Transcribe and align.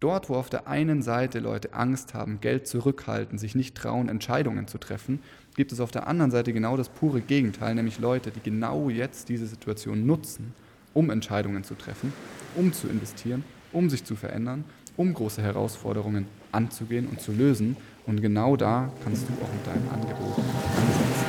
Dort, 0.00 0.30
wo 0.30 0.36
auf 0.36 0.48
der 0.48 0.66
einen 0.66 1.02
Seite 1.02 1.40
Leute 1.40 1.74
Angst 1.74 2.14
haben, 2.14 2.40
Geld 2.40 2.66
zurückhalten, 2.66 3.36
sich 3.36 3.54
nicht 3.54 3.76
trauen, 3.76 4.08
Entscheidungen 4.08 4.66
zu 4.66 4.78
treffen, 4.78 5.20
gibt 5.56 5.72
es 5.72 5.80
auf 5.80 5.90
der 5.90 6.06
anderen 6.06 6.30
Seite 6.30 6.54
genau 6.54 6.78
das 6.78 6.88
pure 6.88 7.20
Gegenteil, 7.20 7.74
nämlich 7.74 7.98
Leute, 7.98 8.30
die 8.30 8.40
genau 8.40 8.88
jetzt 8.88 9.28
diese 9.28 9.46
Situation 9.46 10.06
nutzen, 10.06 10.54
um 10.94 11.10
Entscheidungen 11.10 11.64
zu 11.64 11.74
treffen, 11.74 12.14
um 12.56 12.72
zu 12.72 12.88
investieren, 12.88 13.44
um 13.72 13.90
sich 13.90 14.02
zu 14.02 14.16
verändern, 14.16 14.64
um 14.96 15.12
große 15.12 15.42
Herausforderungen 15.42 16.26
anzugehen 16.50 17.06
und 17.06 17.20
zu 17.20 17.32
lösen. 17.32 17.76
Und 18.06 18.22
genau 18.22 18.56
da 18.56 18.90
kannst 19.04 19.28
du 19.28 19.34
auch 19.34 19.52
mit 19.52 19.66
deinem 19.66 19.86
Angebot 19.90 20.38
ansetzen. 20.78 21.26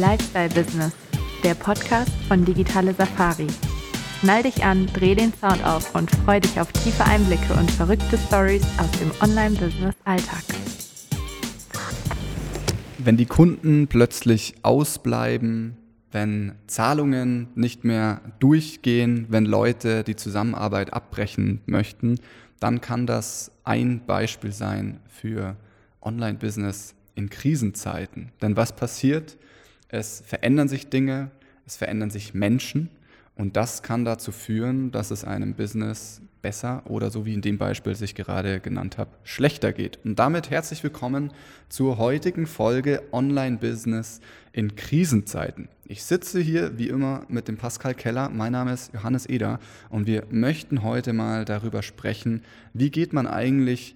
Lifestyle 0.00 0.48
Business, 0.48 0.94
der 1.44 1.54
Podcast 1.54 2.12
von 2.28 2.46
Digitale 2.46 2.94
Safari. 2.94 3.48
Schnall 4.20 4.42
dich 4.42 4.64
an, 4.64 4.88
dreh 4.88 5.14
den 5.14 5.32
Sound 5.32 5.64
auf 5.64 5.94
und 5.94 6.10
freu 6.10 6.40
dich 6.40 6.58
auf 6.58 6.72
tiefe 6.72 7.04
Einblicke 7.04 7.52
und 7.54 7.70
verrückte 7.70 8.18
Stories 8.18 8.66
aus 8.76 8.90
dem 8.98 9.12
Online-Business-Alltag. 9.22 10.42
Wenn 12.98 13.16
die 13.16 13.26
Kunden 13.26 13.86
plötzlich 13.86 14.56
ausbleiben, 14.62 15.76
wenn 16.10 16.56
Zahlungen 16.66 17.46
nicht 17.54 17.84
mehr 17.84 18.20
durchgehen, 18.40 19.26
wenn 19.28 19.44
Leute 19.44 20.02
die 20.02 20.16
Zusammenarbeit 20.16 20.92
abbrechen 20.92 21.60
möchten, 21.66 22.18
dann 22.58 22.80
kann 22.80 23.06
das 23.06 23.52
ein 23.62 24.04
Beispiel 24.04 24.50
sein 24.50 24.98
für 25.06 25.54
Online-Business 26.02 26.96
in 27.14 27.30
Krisenzeiten. 27.30 28.32
Denn 28.42 28.56
was 28.56 28.74
passiert? 28.74 29.36
Es 29.88 30.24
verändern 30.26 30.66
sich 30.66 30.88
Dinge, 30.88 31.30
es 31.66 31.76
verändern 31.76 32.10
sich 32.10 32.34
Menschen 32.34 32.90
und 33.38 33.56
das 33.56 33.82
kann 33.82 34.04
dazu 34.04 34.32
führen, 34.32 34.90
dass 34.90 35.12
es 35.12 35.24
einem 35.24 35.54
Business 35.54 36.20
besser 36.42 36.82
oder 36.86 37.10
so 37.10 37.24
wie 37.24 37.34
in 37.34 37.40
dem 37.40 37.56
Beispiel, 37.56 37.92
das 37.92 38.02
ich 38.02 38.16
gerade 38.16 38.58
genannt 38.58 38.98
habe, 38.98 39.10
schlechter 39.22 39.72
geht. 39.72 40.00
Und 40.04 40.18
damit 40.18 40.50
herzlich 40.50 40.82
willkommen 40.82 41.32
zur 41.68 41.98
heutigen 41.98 42.46
Folge 42.46 43.02
Online-Business 43.12 44.20
in 44.52 44.74
Krisenzeiten. 44.74 45.68
Ich 45.84 46.02
sitze 46.02 46.40
hier 46.40 46.78
wie 46.78 46.88
immer 46.88 47.26
mit 47.28 47.46
dem 47.46 47.56
Pascal 47.56 47.94
Keller. 47.94 48.28
Mein 48.28 48.52
Name 48.52 48.72
ist 48.72 48.92
Johannes 48.92 49.26
Eder 49.26 49.60
und 49.88 50.08
wir 50.08 50.24
möchten 50.30 50.82
heute 50.82 51.12
mal 51.12 51.44
darüber 51.44 51.82
sprechen, 51.82 52.42
wie 52.74 52.90
geht 52.90 53.12
man 53.12 53.28
eigentlich 53.28 53.94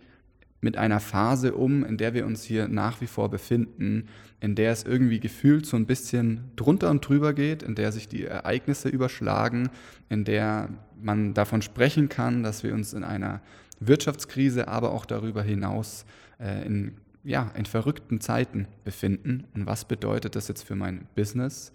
mit 0.63 0.79
einer 0.79 1.01
Phase 1.01 1.55
um, 1.55 1.85
in 1.85 1.99
der 1.99 2.15
wir 2.15 2.25
uns 2.25 2.45
hier 2.45 2.69
nach 2.69 3.01
wie 3.01 3.09
vor 3.09 3.29
befinden, 3.29 4.09
in 4.41 4.55
der 4.55 4.73
es 4.73 4.85
irgendwie 4.85 5.21
gefühlt 5.21 5.67
so 5.67 5.77
ein 5.77 5.87
bisschen 5.87 6.53
drunter 6.57 6.89
und 6.89 7.07
drüber 7.07 7.35
geht, 7.35 7.65
in 7.65 7.75
der 7.75 7.91
sich 7.93 8.09
die 8.09 8.25
Ereignisse 8.25 8.89
überschlagen, 8.89 9.71
in 10.09 10.25
der 10.25 10.71
man 11.01 11.35
davon 11.35 11.63
sprechen 11.63 12.09
kann, 12.09 12.45
dass 12.45 12.63
wir 12.63 12.75
uns 12.75 12.93
in 12.95 13.03
einer 13.03 13.43
Wirtschaftskrise, 13.81 14.69
aber 14.69 14.93
auch 14.93 15.05
darüber 15.05 15.43
hinaus 15.43 16.07
äh, 16.39 16.65
in, 16.65 16.95
ja, 17.25 17.51
in 17.57 17.67
verrückten 17.67 18.21
Zeiten 18.21 18.69
befinden. 18.85 19.45
Und 19.55 19.67
was 19.67 19.85
bedeutet 19.85 20.37
das 20.37 20.47
jetzt 20.47 20.63
für 20.63 20.77
mein 20.77 21.09
Business? 21.17 21.73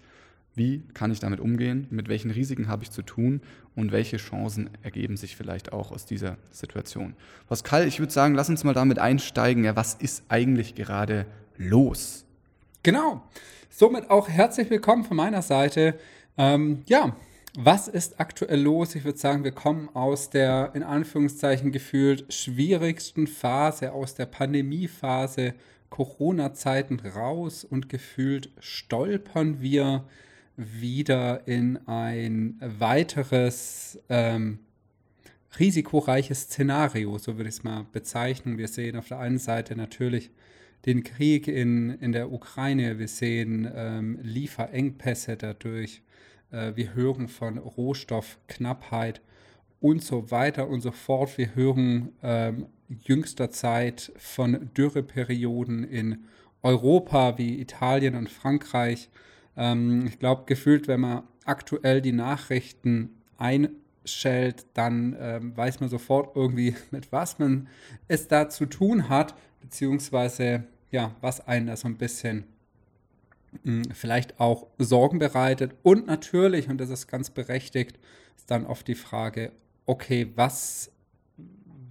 Wie 0.58 0.82
kann 0.92 1.12
ich 1.12 1.20
damit 1.20 1.38
umgehen? 1.38 1.86
Mit 1.90 2.08
welchen 2.08 2.32
Risiken 2.32 2.66
habe 2.66 2.82
ich 2.82 2.90
zu 2.90 3.02
tun? 3.02 3.42
Und 3.76 3.92
welche 3.92 4.16
Chancen 4.16 4.70
ergeben 4.82 5.16
sich 5.16 5.36
vielleicht 5.36 5.72
auch 5.72 5.92
aus 5.92 6.04
dieser 6.04 6.36
Situation? 6.50 7.14
Pascal, 7.48 7.86
ich 7.86 8.00
würde 8.00 8.12
sagen, 8.12 8.34
lass 8.34 8.48
uns 8.48 8.64
mal 8.64 8.74
damit 8.74 8.98
einsteigen. 8.98 9.62
Ja, 9.62 9.76
was 9.76 9.94
ist 9.94 10.24
eigentlich 10.28 10.74
gerade 10.74 11.26
los? 11.56 12.24
Genau. 12.82 13.22
Somit 13.70 14.10
auch 14.10 14.28
herzlich 14.28 14.68
willkommen 14.68 15.04
von 15.04 15.16
meiner 15.16 15.42
Seite. 15.42 15.96
Ähm, 16.36 16.82
ja, 16.86 17.14
was 17.56 17.86
ist 17.86 18.18
aktuell 18.18 18.60
los? 18.60 18.96
Ich 18.96 19.04
würde 19.04 19.18
sagen, 19.18 19.44
wir 19.44 19.52
kommen 19.52 19.88
aus 19.94 20.28
der 20.28 20.72
in 20.74 20.82
Anführungszeichen 20.82 21.70
gefühlt 21.70 22.34
schwierigsten 22.34 23.28
Phase, 23.28 23.92
aus 23.92 24.16
der 24.16 24.26
Pandemiephase, 24.26 25.54
Corona-Zeiten 25.90 26.98
raus 26.98 27.62
und 27.62 27.88
gefühlt 27.88 28.50
stolpern 28.58 29.60
wir 29.60 30.04
wieder 30.58 31.46
in 31.46 31.78
ein 31.86 32.56
weiteres 32.60 33.98
ähm, 34.08 34.58
risikoreiches 35.58 36.42
Szenario, 36.42 37.16
so 37.18 37.36
würde 37.36 37.48
ich 37.48 37.56
es 37.56 37.64
mal 37.64 37.86
bezeichnen. 37.92 38.58
Wir 38.58 38.68
sehen 38.68 38.96
auf 38.96 39.08
der 39.08 39.20
einen 39.20 39.38
Seite 39.38 39.76
natürlich 39.76 40.30
den 40.84 41.04
Krieg 41.04 41.48
in, 41.48 41.90
in 42.00 42.12
der 42.12 42.32
Ukraine, 42.32 42.98
wir 42.98 43.08
sehen 43.08 43.70
ähm, 43.72 44.18
Lieferengpässe 44.22 45.36
dadurch, 45.36 46.02
äh, 46.50 46.72
wir 46.74 46.94
hören 46.94 47.28
von 47.28 47.58
Rohstoffknappheit 47.58 49.20
und 49.80 50.02
so 50.02 50.30
weiter 50.32 50.68
und 50.68 50.80
so 50.80 50.90
fort. 50.90 51.38
Wir 51.38 51.54
hören 51.54 52.10
ähm, 52.22 52.66
jüngster 52.88 53.50
Zeit 53.50 54.12
von 54.16 54.70
Dürreperioden 54.76 55.84
in 55.84 56.24
Europa 56.62 57.38
wie 57.38 57.60
Italien 57.60 58.16
und 58.16 58.28
Frankreich. 58.28 59.08
Ähm, 59.58 60.06
ich 60.06 60.18
glaube, 60.18 60.44
gefühlt, 60.46 60.88
wenn 60.88 61.00
man 61.00 61.24
aktuell 61.44 62.00
die 62.00 62.12
Nachrichten 62.12 63.10
einschält, 63.36 64.66
dann 64.74 65.16
ähm, 65.18 65.56
weiß 65.56 65.80
man 65.80 65.88
sofort 65.88 66.36
irgendwie, 66.36 66.76
mit 66.90 67.12
was 67.12 67.38
man 67.38 67.68
es 68.06 68.28
da 68.28 68.48
zu 68.48 68.66
tun 68.66 69.08
hat, 69.08 69.34
beziehungsweise 69.60 70.64
ja, 70.90 71.14
was 71.20 71.46
einen 71.46 71.66
da 71.66 71.76
so 71.76 71.88
ein 71.88 71.98
bisschen 71.98 72.44
hm, 73.64 73.82
vielleicht 73.92 74.40
auch 74.40 74.68
Sorgen 74.78 75.18
bereitet. 75.18 75.74
Und 75.82 76.06
natürlich, 76.06 76.68
und 76.68 76.78
das 76.78 76.90
ist 76.90 77.08
ganz 77.08 77.30
berechtigt, 77.30 77.98
ist 78.36 78.50
dann 78.50 78.64
oft 78.64 78.86
die 78.86 78.94
Frage, 78.94 79.52
okay, 79.86 80.30
was, 80.36 80.92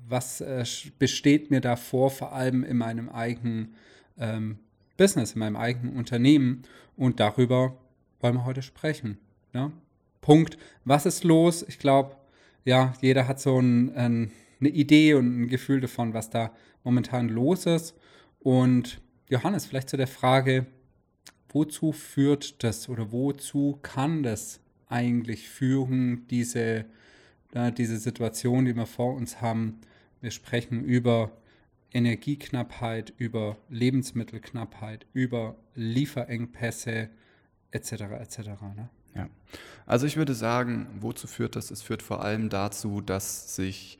was 0.07 0.39
äh, 0.39 0.63
besteht 0.97 1.51
mir 1.51 1.61
davor, 1.61 2.11
vor 2.11 2.31
allem 2.31 2.63
in 2.63 2.77
meinem 2.77 3.09
eigenen 3.09 3.75
ähm, 4.17 4.59
Business, 4.97 5.33
in 5.33 5.39
meinem 5.39 5.55
eigenen 5.55 5.95
Unternehmen. 5.95 6.63
Und 6.97 7.19
darüber 7.19 7.77
wollen 8.19 8.35
wir 8.35 8.45
heute 8.45 8.61
sprechen. 8.61 9.17
Ja? 9.53 9.71
Punkt. 10.19 10.57
Was 10.83 11.05
ist 11.05 11.23
los? 11.23 11.63
Ich 11.67 11.79
glaube, 11.79 12.15
ja, 12.65 12.93
jeder 12.99 13.27
hat 13.27 13.39
so 13.39 13.59
ein, 13.59 13.95
ein, 13.95 14.31
eine 14.59 14.69
Idee 14.69 15.13
und 15.13 15.43
ein 15.43 15.47
Gefühl 15.47 15.79
davon, 15.79 16.13
was 16.13 16.29
da 16.29 16.51
momentan 16.83 17.29
los 17.29 17.65
ist. 17.65 17.95
Und 18.39 18.99
Johannes, 19.29 19.65
vielleicht 19.65 19.89
zu 19.89 19.97
der 19.97 20.07
Frage, 20.07 20.65
wozu 21.49 21.91
führt 21.91 22.63
das 22.63 22.89
oder 22.89 23.11
wozu 23.11 23.79
kann 23.81 24.23
das 24.23 24.59
eigentlich 24.89 25.49
führen, 25.49 26.27
diese, 26.29 26.85
äh, 27.53 27.71
diese 27.71 27.97
Situation, 27.97 28.65
die 28.65 28.75
wir 28.75 28.85
vor 28.85 29.15
uns 29.15 29.41
haben? 29.41 29.79
Wir 30.21 30.31
sprechen 30.31 30.83
über 30.83 31.31
Energieknappheit, 31.93 33.13
über 33.17 33.57
Lebensmittelknappheit, 33.69 35.05
über 35.13 35.55
Lieferengpässe 35.75 37.09
etc. 37.71 37.91
etc. 37.91 38.37
Ne? 38.75 38.89
Ja. 39.15 39.29
Also 39.85 40.05
ich 40.05 40.17
würde 40.17 40.33
sagen, 40.33 40.87
wozu 40.99 41.27
führt 41.27 41.55
das? 41.55 41.71
Es 41.71 41.81
führt 41.81 42.01
vor 42.01 42.23
allem 42.23 42.49
dazu, 42.49 43.01
dass 43.01 43.55
sich 43.55 43.99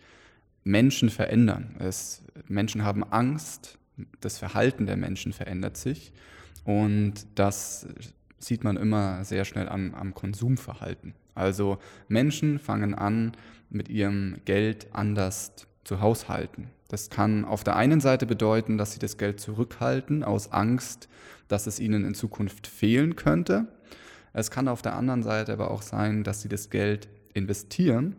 Menschen 0.63 1.09
verändern. 1.09 1.75
Es, 1.79 2.23
Menschen 2.47 2.83
haben 2.83 3.03
Angst, 3.03 3.77
das 4.19 4.37
Verhalten 4.37 4.85
der 4.85 4.97
Menschen 4.97 5.33
verändert 5.33 5.77
sich 5.77 6.11
und 6.65 7.25
das 7.35 7.87
sieht 8.37 8.63
man 8.63 8.77
immer 8.77 9.23
sehr 9.23 9.45
schnell 9.45 9.69
an, 9.69 9.95
am 9.95 10.13
Konsumverhalten. 10.13 11.15
Also 11.33 11.79
Menschen 12.07 12.59
fangen 12.59 12.93
an, 12.93 13.31
mit 13.69 13.89
ihrem 13.89 14.37
Geld 14.45 14.87
anders 14.93 15.53
zu 15.83 16.01
haushalten. 16.01 16.69
Das 16.87 17.09
kann 17.09 17.45
auf 17.45 17.63
der 17.63 17.75
einen 17.75 17.99
Seite 17.99 18.25
bedeuten, 18.25 18.77
dass 18.77 18.93
sie 18.93 18.99
das 18.99 19.17
Geld 19.17 19.39
zurückhalten 19.39 20.23
aus 20.23 20.51
Angst, 20.51 21.09
dass 21.47 21.67
es 21.67 21.79
ihnen 21.79 22.05
in 22.05 22.13
Zukunft 22.13 22.67
fehlen 22.67 23.15
könnte. 23.15 23.67
Es 24.33 24.51
kann 24.51 24.67
auf 24.67 24.81
der 24.81 24.95
anderen 24.95 25.23
Seite 25.23 25.53
aber 25.53 25.71
auch 25.71 25.81
sein, 25.81 26.23
dass 26.23 26.41
sie 26.41 26.49
das 26.49 26.69
Geld 26.69 27.09
investieren 27.33 28.15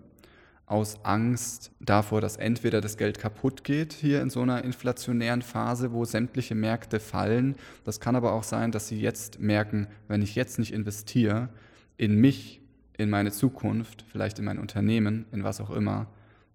aus 0.68 1.02
Angst 1.02 1.72
davor, 1.80 2.20
dass 2.20 2.36
entweder 2.36 2.80
das 2.80 2.98
Geld 2.98 3.18
kaputt 3.18 3.64
geht 3.64 3.94
hier 3.94 4.20
in 4.20 4.28
so 4.28 4.42
einer 4.42 4.64
inflationären 4.64 5.40
Phase, 5.40 5.92
wo 5.92 6.04
sämtliche 6.04 6.54
Märkte 6.54 7.00
fallen. 7.00 7.56
Das 7.84 8.00
kann 8.00 8.16
aber 8.16 8.32
auch 8.32 8.42
sein, 8.42 8.70
dass 8.70 8.88
sie 8.88 9.00
jetzt 9.00 9.40
merken, 9.40 9.86
wenn 10.08 10.20
ich 10.20 10.34
jetzt 10.34 10.58
nicht 10.58 10.74
investiere 10.74 11.48
in 11.96 12.16
mich, 12.20 12.60
in 12.98 13.08
meine 13.08 13.32
Zukunft, 13.32 14.04
vielleicht 14.12 14.38
in 14.38 14.44
mein 14.44 14.58
Unternehmen, 14.58 15.24
in 15.32 15.42
was 15.42 15.60
auch 15.60 15.70
immer, 15.70 16.06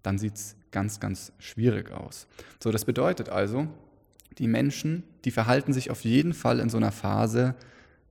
dann 0.02 0.18
sieht 0.18 0.36
es 0.36 0.56
ganz, 0.74 1.00
ganz 1.00 1.32
schwierig 1.38 1.92
aus. 1.92 2.26
So, 2.62 2.70
das 2.70 2.84
bedeutet 2.84 3.30
also, 3.30 3.68
die 4.38 4.48
Menschen, 4.48 5.04
die 5.24 5.30
verhalten 5.30 5.72
sich 5.72 5.90
auf 5.90 6.02
jeden 6.02 6.34
Fall 6.34 6.58
in 6.58 6.68
so 6.68 6.76
einer 6.76 6.92
Phase 6.92 7.54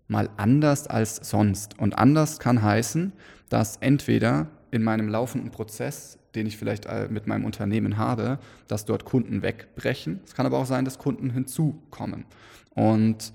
mal 0.07 0.29
anders 0.37 0.87
als 0.87 1.17
sonst. 1.17 1.77
Und 1.77 1.97
anders 1.99 2.39
kann 2.39 2.63
heißen, 2.63 3.11
dass 3.49 3.77
entweder 3.77 4.47
in 4.71 4.81
meinem 4.81 5.09
laufenden 5.09 5.51
Prozess, 5.51 6.17
den 6.35 6.47
ich 6.47 6.57
vielleicht 6.57 6.85
äh, 6.85 7.07
mit 7.09 7.27
meinem 7.27 7.45
Unternehmen 7.45 7.97
habe, 7.97 8.39
dass 8.67 8.85
dort 8.85 9.05
Kunden 9.05 9.41
wegbrechen. 9.41 10.21
Es 10.25 10.33
kann 10.33 10.45
aber 10.45 10.57
auch 10.57 10.65
sein, 10.65 10.85
dass 10.85 10.97
Kunden 10.97 11.29
hinzukommen. 11.29 12.25
Und 12.71 13.33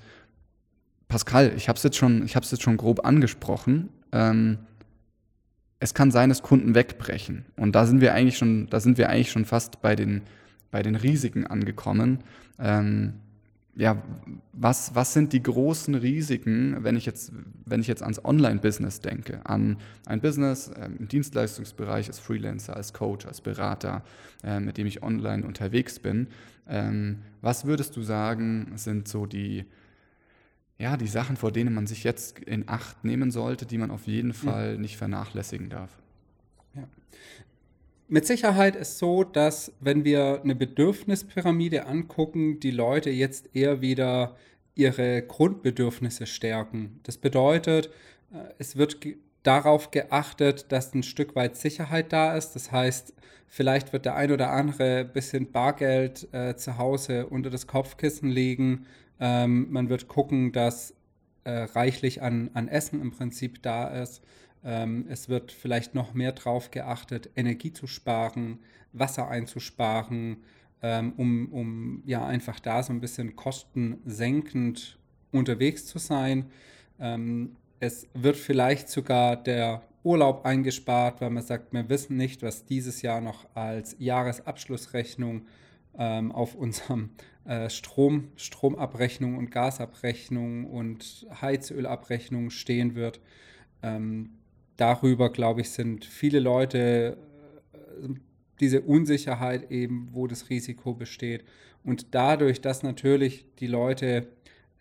Pascal, 1.06 1.52
ich 1.54 1.68
habe 1.68 1.76
es 1.76 1.82
jetzt, 1.82 1.96
schon, 1.96 2.26
jetzt 2.26 2.62
schon 2.62 2.76
grob 2.76 3.04
angesprochen. 3.04 3.90
Ähm, 4.10 4.58
es 5.80 5.94
kann 5.94 6.10
sein, 6.10 6.28
dass 6.28 6.42
Kunden 6.42 6.74
wegbrechen. 6.74 7.44
Und 7.56 7.74
da 7.74 7.86
sind 7.86 8.00
wir 8.00 8.14
eigentlich 8.14 8.38
schon, 8.38 8.66
da 8.68 8.80
sind 8.80 8.98
wir 8.98 9.08
eigentlich 9.08 9.30
schon 9.30 9.44
fast 9.44 9.80
bei 9.80 9.94
den, 9.94 10.22
bei 10.70 10.82
den 10.82 10.96
Risiken 10.96 11.46
angekommen. 11.46 12.18
Ähm, 12.58 13.14
ja, 13.78 14.02
was, 14.52 14.96
was 14.96 15.12
sind 15.12 15.32
die 15.32 15.42
großen 15.42 15.94
Risiken, 15.94 16.78
wenn 16.82 16.96
ich 16.96 17.06
jetzt, 17.06 17.32
wenn 17.64 17.80
ich 17.80 17.86
jetzt 17.86 18.02
ans 18.02 18.24
Online-Business 18.24 19.00
denke, 19.00 19.46
an 19.46 19.76
ein 20.04 20.20
Business 20.20 20.72
ähm, 20.76 20.96
im 20.98 21.06
Dienstleistungsbereich 21.06 22.08
als 22.08 22.18
Freelancer, 22.18 22.74
als 22.74 22.92
Coach, 22.92 23.26
als 23.26 23.40
Berater, 23.40 24.02
äh, 24.42 24.58
mit 24.58 24.78
dem 24.78 24.88
ich 24.88 25.04
online 25.04 25.46
unterwegs 25.46 26.00
bin. 26.00 26.26
Ähm, 26.68 27.18
was 27.40 27.66
würdest 27.66 27.96
du 27.96 28.02
sagen, 28.02 28.72
sind 28.74 29.06
so 29.06 29.26
die, 29.26 29.64
ja, 30.78 30.96
die 30.96 31.08
Sachen, 31.08 31.36
vor 31.36 31.50
denen 31.50 31.74
man 31.74 31.86
sich 31.86 32.04
jetzt 32.04 32.38
in 32.38 32.68
Acht 32.68 33.04
nehmen 33.04 33.30
sollte, 33.30 33.66
die 33.66 33.78
man 33.78 33.90
auf 33.90 34.06
jeden 34.06 34.32
Fall 34.32 34.72
ja. 34.72 34.78
nicht 34.78 34.96
vernachlässigen 34.96 35.68
darf. 35.70 35.90
Ja. 36.74 36.84
Mit 38.06 38.26
Sicherheit 38.26 38.76
ist 38.76 38.98
so, 38.98 39.24
dass 39.24 39.72
wenn 39.80 40.04
wir 40.04 40.40
eine 40.42 40.54
Bedürfnispyramide 40.54 41.86
angucken, 41.86 42.60
die 42.60 42.70
Leute 42.70 43.10
jetzt 43.10 43.54
eher 43.54 43.80
wieder 43.80 44.36
ihre 44.76 45.22
Grundbedürfnisse 45.22 46.26
stärken. 46.26 47.00
Das 47.02 47.18
bedeutet, 47.18 47.90
äh, 48.32 48.52
es 48.58 48.76
wird 48.76 48.98
darauf 49.42 49.90
geachtet, 49.90 50.70
dass 50.70 50.94
ein 50.94 51.02
Stück 51.02 51.34
weit 51.34 51.56
Sicherheit 51.56 52.12
da 52.12 52.36
ist. 52.36 52.52
Das 52.52 52.70
heißt, 52.70 53.14
vielleicht 53.48 53.92
wird 53.92 54.04
der 54.04 54.14
ein 54.14 54.30
oder 54.30 54.50
andere 54.50 55.00
ein 55.00 55.12
bisschen 55.12 55.50
Bargeld 55.50 56.28
äh, 56.32 56.54
zu 56.54 56.78
Hause 56.78 57.26
unter 57.26 57.50
das 57.50 57.66
Kopfkissen 57.66 58.28
legen, 58.28 58.86
ähm, 59.20 59.70
man 59.70 59.88
wird 59.88 60.08
gucken, 60.08 60.52
dass 60.52 60.94
äh, 61.44 61.50
reichlich 61.50 62.22
an, 62.22 62.50
an 62.54 62.68
Essen 62.68 63.00
im 63.00 63.10
Prinzip 63.10 63.62
da 63.62 63.88
ist. 63.88 64.22
Ähm, 64.64 65.06
es 65.08 65.28
wird 65.28 65.52
vielleicht 65.52 65.94
noch 65.94 66.14
mehr 66.14 66.32
darauf 66.32 66.70
geachtet, 66.70 67.30
Energie 67.36 67.72
zu 67.72 67.86
sparen, 67.86 68.58
Wasser 68.92 69.28
einzusparen, 69.28 70.38
ähm, 70.82 71.12
um, 71.16 71.52
um 71.52 72.02
ja 72.06 72.26
einfach 72.26 72.60
da 72.60 72.82
so 72.82 72.92
ein 72.92 73.00
bisschen 73.00 73.36
kostensenkend 73.36 74.98
unterwegs 75.32 75.86
zu 75.86 75.98
sein. 75.98 76.50
Ähm, 77.00 77.56
es 77.80 78.08
wird 78.14 78.36
vielleicht 78.36 78.88
sogar 78.88 79.36
der 79.36 79.82
Urlaub 80.02 80.44
eingespart, 80.44 81.20
weil 81.20 81.30
man 81.30 81.42
sagt, 81.42 81.72
wir 81.72 81.88
wissen 81.88 82.16
nicht, 82.16 82.42
was 82.42 82.64
dieses 82.64 83.02
Jahr 83.02 83.20
noch 83.20 83.46
als 83.54 83.96
Jahresabschlussrechnung 83.98 85.46
ähm, 85.98 86.32
auf 86.32 86.54
unserem 86.54 87.10
äh, 87.44 87.68
Strom, 87.68 88.28
Stromabrechnung 88.36 89.36
und 89.36 89.50
Gasabrechnung 89.50 90.64
und 90.66 91.26
Heizölabrechnung 91.40 92.50
stehen 92.50 92.94
wird. 92.94 93.20
Ähm, 93.82 94.30
darüber, 94.76 95.30
glaube 95.30 95.62
ich, 95.62 95.70
sind 95.70 96.04
viele 96.04 96.40
Leute 96.40 97.18
äh, 97.72 98.08
diese 98.60 98.82
Unsicherheit 98.82 99.70
eben, 99.70 100.08
wo 100.12 100.26
das 100.26 100.50
Risiko 100.50 100.94
besteht. 100.94 101.44
Und 101.84 102.14
dadurch, 102.14 102.60
dass 102.60 102.82
natürlich 102.82 103.46
die 103.58 103.66
Leute 103.66 104.28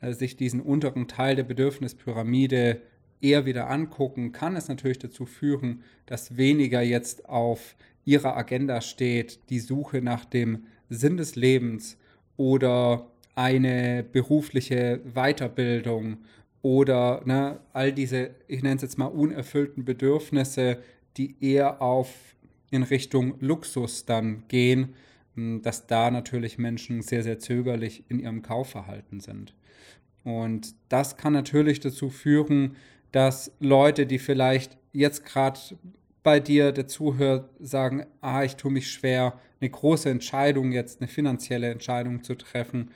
äh, 0.02 0.14
sich 0.14 0.36
diesen 0.36 0.62
unteren 0.62 1.08
Teil 1.08 1.36
der 1.36 1.44
Bedürfnispyramide 1.44 2.82
eher 3.22 3.46
wieder 3.46 3.70
angucken, 3.70 4.32
kann 4.32 4.56
es 4.56 4.68
natürlich 4.68 5.00
dazu 5.00 5.26
führen, 5.26 5.84
dass 6.06 6.38
weniger 6.38 6.82
jetzt 6.82 7.28
auf 7.28 7.76
ihrer 8.06 8.38
Agenda 8.38 8.82
steht, 8.82 9.50
die 9.50 9.60
Suche 9.60 10.02
nach 10.02 10.26
dem 10.26 10.66
Sinn 10.90 11.18
des 11.18 11.36
Lebens 11.36 11.98
oder 12.38 13.08
eine 13.36 14.04
berufliche 14.04 15.00
Weiterbildung 15.14 16.18
oder 16.62 17.22
ne, 17.26 17.60
all 17.74 17.94
diese, 17.94 18.32
ich 18.48 18.64
nenne 18.64 18.76
es 18.76 18.82
jetzt 18.82 18.98
mal 18.98 19.06
unerfüllten 19.06 19.86
Bedürfnisse, 19.86 20.80
die 21.18 21.36
eher 21.40 21.82
auf 21.82 22.10
in 22.72 22.84
Richtung 22.84 23.36
Luxus 23.40 24.06
dann 24.06 24.44
gehen, 24.48 24.94
hm, 25.36 25.62
dass 25.62 25.88
da 25.88 26.12
natürlich 26.12 26.58
Menschen 26.58 27.02
sehr, 27.02 27.24
sehr 27.24 27.40
zögerlich 27.40 28.04
in 28.10 28.20
ihrem 28.20 28.42
Kaufverhalten 28.42 29.20
sind. 29.20 29.54
Und 30.24 30.76
das 30.90 31.16
kann 31.16 31.34
natürlich 31.34 31.80
dazu 31.80 32.10
führen, 32.10 32.76
dass 33.12 33.52
Leute, 33.60 34.06
die 34.06 34.20
vielleicht 34.20 34.78
jetzt 34.92 35.26
gerade 35.26 35.60
bei 36.28 36.42
dir, 36.42 36.74
der 36.74 36.88
zuhört, 36.88 37.50
sagen, 37.58 38.06
ah, 38.20 38.44
ich 38.44 38.58
tue 38.58 38.70
mich 38.70 38.92
schwer, 38.92 39.40
eine 39.62 39.70
große 39.70 40.10
Entscheidung 40.10 40.74
jetzt, 40.74 41.00
eine 41.00 41.08
finanzielle 41.08 41.72
Entscheidung 41.72 42.22
zu 42.22 42.36
treffen, 42.36 42.92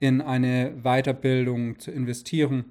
in 0.00 0.20
eine 0.20 0.72
Weiterbildung 0.82 1.78
zu 1.78 1.92
investieren. 1.92 2.64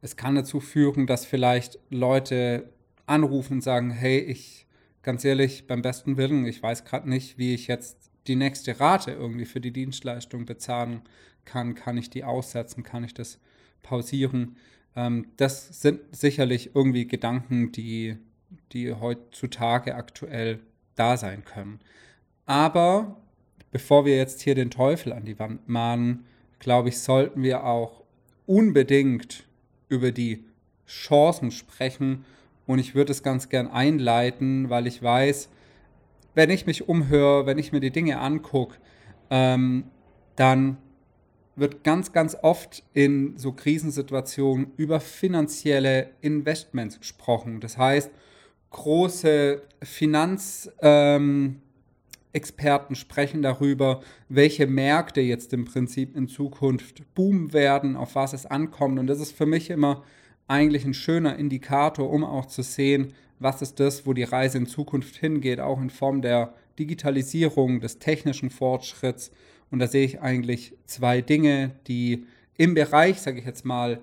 Es 0.00 0.16
kann 0.16 0.34
dazu 0.34 0.60
führen, 0.60 1.06
dass 1.06 1.26
vielleicht 1.26 1.78
Leute 1.90 2.70
anrufen 3.04 3.58
und 3.58 3.60
sagen, 3.60 3.90
hey, 3.90 4.18
ich, 4.18 4.66
ganz 5.02 5.26
ehrlich, 5.26 5.66
beim 5.66 5.82
besten 5.82 6.16
Willen, 6.16 6.46
ich 6.46 6.62
weiß 6.62 6.86
gerade 6.86 7.06
nicht, 7.06 7.36
wie 7.36 7.52
ich 7.52 7.66
jetzt 7.66 8.10
die 8.26 8.36
nächste 8.36 8.80
Rate 8.80 9.10
irgendwie 9.10 9.44
für 9.44 9.60
die 9.60 9.74
Dienstleistung 9.74 10.46
bezahlen 10.46 11.02
kann. 11.44 11.74
Kann 11.74 11.98
ich 11.98 12.08
die 12.08 12.24
aussetzen? 12.24 12.82
Kann 12.82 13.04
ich 13.04 13.12
das 13.12 13.40
pausieren? 13.82 14.56
Ähm, 14.94 15.26
das 15.36 15.82
sind 15.82 16.00
sicherlich 16.16 16.74
irgendwie 16.74 17.06
Gedanken, 17.06 17.72
die, 17.72 18.16
die 18.72 18.92
heutzutage 18.92 19.94
aktuell 19.94 20.60
da 20.94 21.16
sein 21.16 21.44
können. 21.44 21.80
Aber 22.46 23.16
bevor 23.70 24.04
wir 24.04 24.16
jetzt 24.16 24.40
hier 24.40 24.54
den 24.54 24.70
Teufel 24.70 25.12
an 25.12 25.24
die 25.24 25.38
Wand 25.38 25.68
mahnen, 25.68 26.26
glaube 26.58 26.88
ich, 26.88 27.00
sollten 27.00 27.42
wir 27.42 27.64
auch 27.64 28.02
unbedingt 28.46 29.44
über 29.88 30.12
die 30.12 30.44
Chancen 30.86 31.50
sprechen. 31.50 32.24
Und 32.66 32.78
ich 32.78 32.94
würde 32.94 33.12
es 33.12 33.22
ganz 33.22 33.48
gern 33.48 33.68
einleiten, 33.68 34.70
weil 34.70 34.86
ich 34.86 35.02
weiß, 35.02 35.48
wenn 36.34 36.50
ich 36.50 36.66
mich 36.66 36.88
umhöre, 36.88 37.46
wenn 37.46 37.58
ich 37.58 37.72
mir 37.72 37.80
die 37.80 37.90
Dinge 37.90 38.20
angucke, 38.20 38.76
ähm, 39.30 39.84
dann 40.36 40.76
wird 41.56 41.84
ganz, 41.84 42.12
ganz 42.12 42.36
oft 42.42 42.82
in 42.92 43.38
so 43.38 43.52
Krisensituationen 43.52 44.72
über 44.76 45.00
finanzielle 45.00 46.10
Investments 46.20 47.00
gesprochen. 47.00 47.60
Das 47.60 47.78
heißt, 47.78 48.10
große 48.76 49.62
Finanz, 49.82 50.70
ähm, 50.80 51.62
sprechen 52.92 53.40
darüber, 53.40 54.02
welche 54.28 54.66
Märkte 54.66 55.22
jetzt 55.22 55.54
im 55.54 55.64
Prinzip 55.64 56.14
in 56.14 56.28
Zukunft 56.28 57.02
boomen 57.14 57.54
werden, 57.54 57.96
auf 57.96 58.14
was 58.14 58.34
es 58.34 58.44
ankommt. 58.44 58.98
Und 58.98 59.06
das 59.06 59.20
ist 59.20 59.32
für 59.32 59.46
mich 59.46 59.70
immer 59.70 60.04
eigentlich 60.46 60.84
ein 60.84 60.92
schöner 60.92 61.38
Indikator, 61.38 62.10
um 62.10 62.22
auch 62.22 62.44
zu 62.44 62.62
sehen, 62.62 63.14
was 63.38 63.62
ist 63.62 63.80
das, 63.80 64.06
wo 64.06 64.12
die 64.12 64.24
Reise 64.24 64.58
in 64.58 64.66
Zukunft 64.66 65.16
hingeht, 65.16 65.58
auch 65.58 65.80
in 65.80 65.88
Form 65.88 66.20
der 66.20 66.52
Digitalisierung, 66.78 67.80
des 67.80 67.98
technischen 67.98 68.50
Fortschritts. 68.50 69.30
Und 69.70 69.78
da 69.78 69.86
sehe 69.86 70.04
ich 70.04 70.20
eigentlich 70.20 70.74
zwei 70.84 71.22
Dinge, 71.22 71.72
die 71.86 72.26
im 72.58 72.74
Bereich, 72.74 73.20
sage 73.22 73.38
ich 73.38 73.46
jetzt 73.46 73.64
mal, 73.64 74.00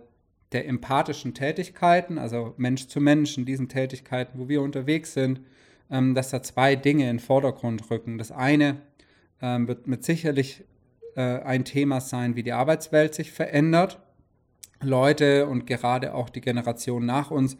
der 0.53 0.67
empathischen 0.67 1.33
Tätigkeiten, 1.33 2.17
also 2.17 2.53
Mensch 2.57 2.87
zu 2.87 3.01
Mensch, 3.01 3.37
in 3.37 3.45
diesen 3.45 3.69
Tätigkeiten, 3.69 4.39
wo 4.39 4.47
wir 4.47 4.61
unterwegs 4.61 5.13
sind, 5.13 5.41
ähm, 5.89 6.15
dass 6.15 6.29
da 6.29 6.41
zwei 6.43 6.75
Dinge 6.75 7.03
in 7.03 7.17
den 7.17 7.19
Vordergrund 7.19 7.89
rücken. 7.89 8.17
Das 8.17 8.31
eine 8.31 8.77
ähm, 9.41 9.67
wird 9.67 9.87
mit 9.87 10.03
sicherlich 10.03 10.63
äh, 11.15 11.21
ein 11.21 11.65
Thema 11.65 12.01
sein, 12.01 12.35
wie 12.35 12.43
die 12.43 12.53
Arbeitswelt 12.53 13.13
sich 13.13 13.31
verändert. 13.31 13.99
Leute 14.81 15.47
und 15.47 15.65
gerade 15.65 16.13
auch 16.13 16.29
die 16.29 16.41
Generation 16.41 17.05
nach 17.05 17.31
uns, 17.31 17.57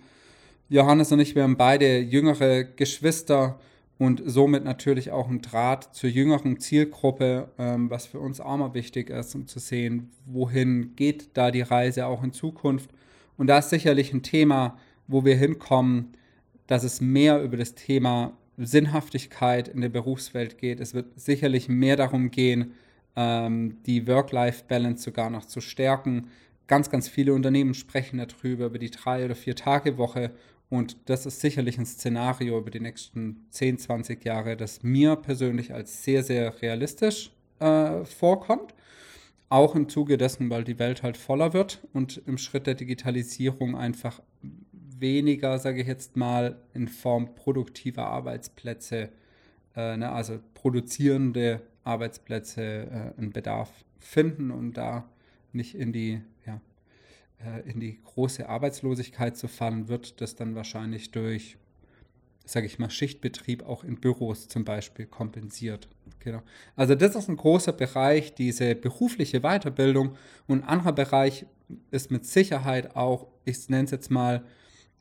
Johannes 0.70 1.12
und 1.12 1.20
ich, 1.20 1.36
wir 1.36 1.44
haben 1.44 1.58
beide 1.58 2.00
jüngere 2.00 2.64
Geschwister 2.64 3.60
und 3.98 4.22
somit 4.26 4.64
natürlich 4.64 5.12
auch 5.12 5.30
ein 5.30 5.42
Draht 5.42 5.96
zur 5.96 6.10
jüngeren 6.10 6.60
Zielgruppe, 6.60 7.50
ähm, 7.58 7.90
was 7.90 8.06
für 8.06 8.20
uns 8.20 8.42
auch 8.42 8.58
mal 8.58 8.74
wichtig 8.74 9.10
ist, 9.10 9.36
um 9.36 9.48
zu 9.48 9.60
sehen, 9.60 10.12
wohin 10.26 10.96
geht 10.96 11.38
da 11.38 11.52
die 11.52 11.62
Reise 11.62 12.08
auch 12.08 12.24
in 12.24 12.34
Zukunft. 12.34 12.90
Und 13.38 13.48
da 13.48 13.60
ist 13.60 13.70
sicherlich 13.70 14.14
ein 14.14 14.24
Thema, 14.24 14.78
wo 15.08 15.26
wir 15.26 15.36
hinkommen, 15.36 16.14
dass 16.68 16.84
es 16.84 17.02
mehr 17.02 17.42
über 17.42 17.58
das 17.58 17.76
Thema 17.76 18.34
Sinnhaftigkeit 18.58 19.68
in 19.68 19.82
der 19.82 19.90
Berufswelt 19.90 20.58
geht. 20.58 20.80
Es 20.80 20.94
wird 20.94 21.20
sicherlich 21.20 21.70
mehr 21.70 21.96
darum 21.96 22.32
gehen, 22.32 22.74
ähm, 23.16 23.78
die 23.86 24.08
Work-Life-Balance 24.08 25.04
sogar 25.04 25.30
noch 25.30 25.46
zu 25.46 25.62
stärken. 25.62 26.28
Ganz, 26.68 26.90
ganz 26.90 27.08
viele 27.08 27.34
Unternehmen 27.34 27.74
sprechen 27.74 28.20
darüber, 28.20 28.68
über 28.68 28.80
die 28.80 28.92
drei- 28.92 29.26
oder 29.26 29.36
vier 29.36 29.56
Tage 29.56 29.98
Woche. 29.98 30.32
Und 30.74 30.98
das 31.08 31.28
ist 31.28 31.40
sicherlich 31.40 31.78
ein 31.78 31.86
Szenario 31.86 32.58
über 32.58 32.72
die 32.72 32.80
nächsten 32.80 33.46
10, 33.52 33.78
20 33.78 34.26
Jahre, 34.26 34.58
das 34.58 34.82
mir 34.82 35.16
persönlich 35.16 35.72
als 35.72 36.04
sehr, 36.04 36.24
sehr 36.24 36.64
realistisch 36.64 37.30
äh, 37.60 38.04
vorkommt. 38.06 38.74
Auch 39.50 39.76
im 39.76 39.88
Zuge 39.88 40.18
dessen, 40.18 40.50
weil 40.50 40.64
die 40.64 40.80
Welt 40.80 41.04
halt 41.04 41.16
voller 41.16 41.54
wird 41.54 41.88
und 41.94 42.24
im 42.26 42.40
Schritt 42.40 42.66
der 42.66 42.74
Digitalisierung 42.74 43.78
einfach 43.78 44.20
weniger, 44.72 45.60
sage 45.60 45.82
ich 45.82 45.88
jetzt 45.88 46.18
mal, 46.18 46.60
in 46.74 46.88
Form 46.88 47.36
produktiver 47.36 48.08
Arbeitsplätze, 48.08 49.10
äh, 49.76 49.96
ne, 49.96 50.12
also 50.12 50.40
produzierende 50.56 51.62
Arbeitsplätze 51.84 52.64
äh, 52.64 53.20
einen 53.20 53.32
Bedarf 53.32 53.72
finden 54.00 54.50
und 54.50 54.74
da 54.74 55.08
nicht 55.52 55.76
in 55.76 55.94
die, 55.94 56.22
in 57.66 57.80
die 57.80 58.02
große 58.04 58.48
Arbeitslosigkeit 58.48 59.38
zu 59.38 59.48
fallen, 59.48 59.88
wird 59.88 60.22
das 60.22 60.36
dann 60.36 60.56
wahrscheinlich 60.56 61.12
durch 61.12 61.58
sage 62.46 62.66
ich 62.66 62.80
mal, 62.80 62.90
Schichtbetrieb 62.90 63.64
auch 63.64 63.84
in 63.84 64.00
Büros 64.00 64.48
zum 64.48 64.66
Beispiel 64.66 65.06
kompensiert. 65.06 65.88
Genau. 66.20 66.42
Also 66.76 66.96
das 66.96 67.16
ist 67.16 67.30
ein 67.30 67.38
großer 67.38 67.72
Bereich, 67.72 68.36
diese 68.36 68.76
berufliche 68.76 69.42
Weiterbildung. 69.42 70.16
Und 70.48 70.64
ein 70.64 70.68
anderer 70.68 70.94
Bereich 70.94 71.46
ist 71.92 72.12
mit 72.12 72.26
Sicherheit 72.26 72.96
auch, 72.96 73.28
ich 73.46 73.70
nenne 73.70 73.86
es 73.86 73.92
jetzt 73.92 74.12
mal, 74.12 74.44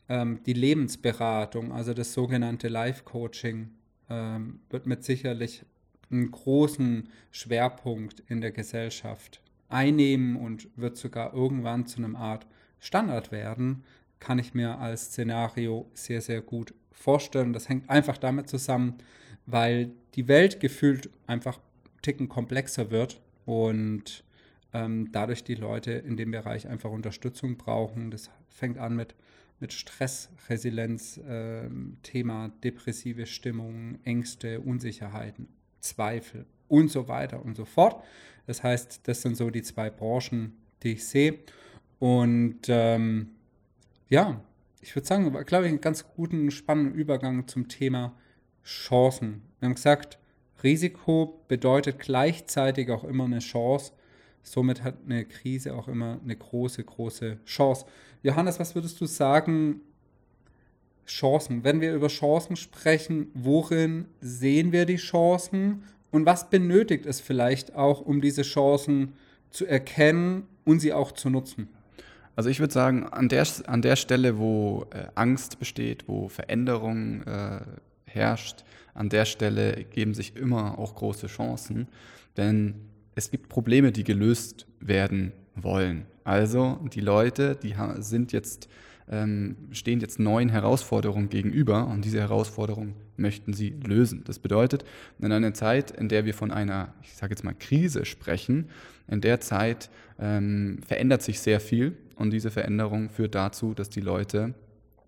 ähm, 0.08 0.40
die 0.46 0.52
Lebensberatung, 0.52 1.72
also 1.72 1.94
das 1.94 2.12
sogenannte 2.12 2.68
Life-Coaching, 2.68 3.70
ähm, 4.08 4.60
wird 4.70 4.86
mit 4.86 5.04
sicherlich 5.04 5.64
einen 6.10 6.30
großen 6.30 7.08
Schwerpunkt 7.30 8.20
in 8.28 8.40
der 8.40 8.52
Gesellschaft 8.52 9.40
einnehmen 9.72 10.36
und 10.36 10.68
wird 10.76 10.96
sogar 10.96 11.34
irgendwann 11.34 11.86
zu 11.86 12.02
einer 12.02 12.18
Art 12.18 12.46
Standard 12.78 13.32
werden, 13.32 13.84
kann 14.20 14.38
ich 14.38 14.54
mir 14.54 14.78
als 14.78 15.06
Szenario 15.06 15.90
sehr, 15.94 16.20
sehr 16.20 16.40
gut 16.42 16.74
vorstellen. 16.92 17.52
Das 17.52 17.68
hängt 17.68 17.88
einfach 17.90 18.18
damit 18.18 18.48
zusammen, 18.48 18.98
weil 19.46 19.90
die 20.14 20.28
Welt 20.28 20.60
gefühlt 20.60 21.10
einfach 21.26 21.58
ticken 22.02 22.28
komplexer 22.28 22.90
wird 22.90 23.20
und 23.46 24.24
ähm, 24.72 25.10
dadurch 25.12 25.44
die 25.44 25.54
Leute 25.54 25.92
in 25.92 26.16
dem 26.16 26.30
Bereich 26.30 26.68
einfach 26.68 26.90
Unterstützung 26.90 27.56
brauchen. 27.56 28.10
Das 28.10 28.30
fängt 28.48 28.78
an 28.78 28.96
mit, 28.96 29.14
mit 29.60 29.72
Stressresilienz, 29.72 31.18
äh, 31.18 31.68
Thema 32.02 32.50
depressive 32.62 33.26
Stimmung, 33.26 33.98
Ängste, 34.04 34.60
Unsicherheiten, 34.60 35.48
Zweifel 35.80 36.46
und 36.72 36.90
so 36.90 37.06
weiter 37.06 37.44
und 37.44 37.54
so 37.54 37.66
fort. 37.66 38.02
Das 38.46 38.62
heißt, 38.62 39.02
das 39.04 39.20
sind 39.20 39.36
so 39.36 39.50
die 39.50 39.62
zwei 39.62 39.90
Branchen, 39.90 40.56
die 40.82 40.92
ich 40.92 41.06
sehe. 41.06 41.38
Und 41.98 42.60
ähm, 42.68 43.32
ja, 44.08 44.40
ich 44.80 44.96
würde 44.96 45.06
sagen, 45.06 45.30
glaube 45.44 45.66
ich, 45.66 45.70
einen 45.70 45.82
ganz 45.82 46.06
guten, 46.16 46.50
spannenden 46.50 46.94
Übergang 46.94 47.46
zum 47.46 47.68
Thema 47.68 48.16
Chancen. 48.64 49.42
Wir 49.60 49.68
haben 49.68 49.74
gesagt, 49.74 50.18
Risiko 50.62 51.44
bedeutet 51.46 51.98
gleichzeitig 51.98 52.90
auch 52.90 53.04
immer 53.04 53.24
eine 53.24 53.40
Chance. 53.40 53.92
Somit 54.42 54.82
hat 54.82 54.96
eine 55.04 55.26
Krise 55.26 55.74
auch 55.74 55.88
immer 55.88 56.20
eine 56.24 56.34
große, 56.34 56.82
große 56.82 57.38
Chance. 57.44 57.84
Johannes, 58.22 58.58
was 58.58 58.74
würdest 58.74 58.98
du 59.00 59.06
sagen? 59.06 59.82
Chancen. 61.04 61.64
Wenn 61.64 61.80
wir 61.80 61.94
über 61.94 62.08
Chancen 62.08 62.56
sprechen, 62.56 63.30
worin 63.34 64.06
sehen 64.20 64.72
wir 64.72 64.86
die 64.86 64.96
Chancen 64.96 65.82
und 66.12 66.26
was 66.26 66.48
benötigt 66.48 67.06
es 67.06 67.20
vielleicht 67.20 67.74
auch, 67.74 68.00
um 68.00 68.20
diese 68.20 68.42
Chancen 68.42 69.14
zu 69.50 69.66
erkennen 69.66 70.46
und 70.64 70.78
sie 70.78 70.92
auch 70.92 71.10
zu 71.12 71.28
nutzen? 71.30 71.68
Also 72.36 72.48
ich 72.48 72.60
würde 72.60 72.72
sagen, 72.72 73.04
an 73.04 73.28
der, 73.28 73.46
an 73.66 73.82
der 73.82 73.96
Stelle, 73.96 74.38
wo 74.38 74.86
äh, 74.90 75.06
Angst 75.14 75.58
besteht, 75.58 76.04
wo 76.06 76.28
Veränderung 76.28 77.22
äh, 77.22 77.60
herrscht, 78.06 78.64
an 78.94 79.08
der 79.08 79.24
Stelle 79.24 79.84
geben 79.84 80.14
sich 80.14 80.36
immer 80.36 80.78
auch 80.78 80.94
große 80.94 81.26
Chancen, 81.26 81.88
denn 82.36 82.74
es 83.14 83.30
gibt 83.30 83.48
Probleme, 83.48 83.92
die 83.92 84.04
gelöst 84.04 84.66
werden 84.80 85.32
wollen. 85.54 86.06
Also 86.24 86.78
die 86.92 87.00
Leute, 87.00 87.56
die 87.56 87.74
sind 87.98 88.32
jetzt, 88.32 88.68
ähm, 89.10 89.56
stehen 89.72 90.00
jetzt 90.00 90.18
neuen 90.18 90.48
Herausforderungen 90.48 91.28
gegenüber 91.28 91.86
und 91.86 92.04
diese 92.04 92.20
Herausforderungen 92.20 92.94
möchten 93.16 93.52
sie 93.52 93.74
lösen. 93.84 94.22
Das 94.24 94.38
bedeutet, 94.38 94.84
in 95.18 95.32
einer 95.32 95.54
Zeit, 95.54 95.90
in 95.90 96.08
der 96.08 96.24
wir 96.24 96.34
von 96.34 96.50
einer, 96.50 96.94
ich 97.02 97.14
sage 97.14 97.32
jetzt 97.32 97.44
mal, 97.44 97.54
Krise 97.54 98.04
sprechen, 98.04 98.68
in 99.08 99.20
der 99.20 99.40
Zeit 99.40 99.90
ähm, 100.18 100.78
verändert 100.86 101.22
sich 101.22 101.40
sehr 101.40 101.60
viel 101.60 101.96
und 102.16 102.30
diese 102.30 102.50
Veränderung 102.50 103.10
führt 103.10 103.34
dazu, 103.34 103.74
dass 103.74 103.90
die 103.90 104.00
Leute, 104.00 104.54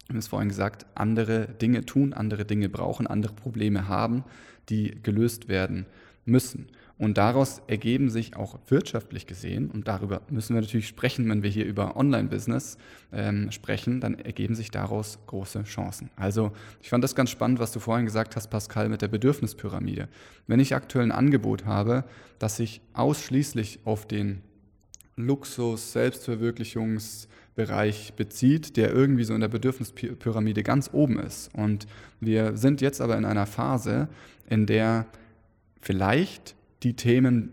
haben 0.08 0.18
es 0.18 0.28
vorhin 0.28 0.48
gesagt, 0.48 0.86
andere 0.94 1.46
Dinge 1.46 1.84
tun, 1.84 2.12
andere 2.12 2.44
Dinge 2.44 2.68
brauchen, 2.68 3.06
andere 3.06 3.32
Probleme 3.32 3.88
haben, 3.88 4.24
die 4.68 4.98
gelöst 5.02 5.48
werden 5.48 5.86
müssen. 6.24 6.68
Und 7.04 7.18
daraus 7.18 7.60
ergeben 7.66 8.08
sich 8.08 8.34
auch 8.34 8.58
wirtschaftlich 8.68 9.26
gesehen, 9.26 9.70
und 9.70 9.88
darüber 9.88 10.22
müssen 10.30 10.54
wir 10.54 10.62
natürlich 10.62 10.88
sprechen, 10.88 11.28
wenn 11.28 11.42
wir 11.42 11.50
hier 11.50 11.66
über 11.66 11.96
Online-Business 11.96 12.78
ähm, 13.12 13.52
sprechen, 13.52 14.00
dann 14.00 14.18
ergeben 14.18 14.54
sich 14.54 14.70
daraus 14.70 15.18
große 15.26 15.64
Chancen. 15.64 16.08
Also 16.16 16.52
ich 16.80 16.88
fand 16.88 17.04
das 17.04 17.14
ganz 17.14 17.28
spannend, 17.28 17.58
was 17.58 17.72
du 17.72 17.78
vorhin 17.78 18.06
gesagt 18.06 18.36
hast, 18.36 18.48
Pascal, 18.48 18.88
mit 18.88 19.02
der 19.02 19.08
Bedürfnispyramide. 19.08 20.08
Wenn 20.46 20.60
ich 20.60 20.74
aktuell 20.74 21.04
ein 21.04 21.12
Angebot 21.12 21.66
habe, 21.66 22.04
das 22.38 22.56
sich 22.56 22.80
ausschließlich 22.94 23.80
auf 23.84 24.08
den 24.08 24.40
Luxus, 25.16 25.92
Selbstverwirklichungsbereich 25.92 28.14
bezieht, 28.14 28.78
der 28.78 28.94
irgendwie 28.94 29.24
so 29.24 29.34
in 29.34 29.42
der 29.42 29.48
Bedürfnispyramide 29.48 30.62
ganz 30.62 30.88
oben 30.90 31.18
ist. 31.18 31.54
Und 31.54 31.86
wir 32.20 32.56
sind 32.56 32.80
jetzt 32.80 33.02
aber 33.02 33.18
in 33.18 33.26
einer 33.26 33.44
Phase, 33.44 34.08
in 34.48 34.64
der 34.64 35.04
vielleicht 35.82 36.56
die 36.84 36.94
Themen, 36.94 37.50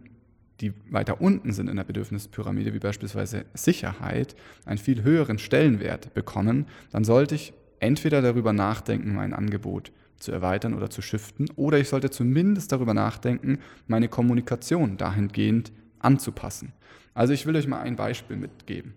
die 0.59 0.73
weiter 0.89 1.21
unten 1.21 1.53
sind 1.53 1.69
in 1.69 1.77
der 1.77 1.83
Bedürfnispyramide, 1.83 2.73
wie 2.73 2.79
beispielsweise 2.79 3.45
Sicherheit, 3.53 4.35
einen 4.65 4.77
viel 4.77 5.03
höheren 5.03 5.39
Stellenwert 5.39 6.13
bekommen, 6.13 6.67
dann 6.91 7.03
sollte 7.03 7.35
ich 7.35 7.53
entweder 7.79 8.21
darüber 8.21 8.53
nachdenken, 8.53 9.15
mein 9.15 9.33
Angebot 9.33 9.91
zu 10.17 10.31
erweitern 10.31 10.75
oder 10.75 10.89
zu 10.91 11.01
shiften, 11.01 11.49
oder 11.55 11.79
ich 11.79 11.89
sollte 11.89 12.11
zumindest 12.11 12.71
darüber 12.71 12.93
nachdenken, 12.93 13.57
meine 13.87 14.07
Kommunikation 14.07 14.97
dahingehend 14.97 15.71
anzupassen. 15.97 16.73
Also 17.15 17.33
ich 17.33 17.45
will 17.47 17.55
euch 17.55 17.67
mal 17.67 17.81
ein 17.81 17.95
Beispiel 17.95 18.37
mitgeben. 18.37 18.93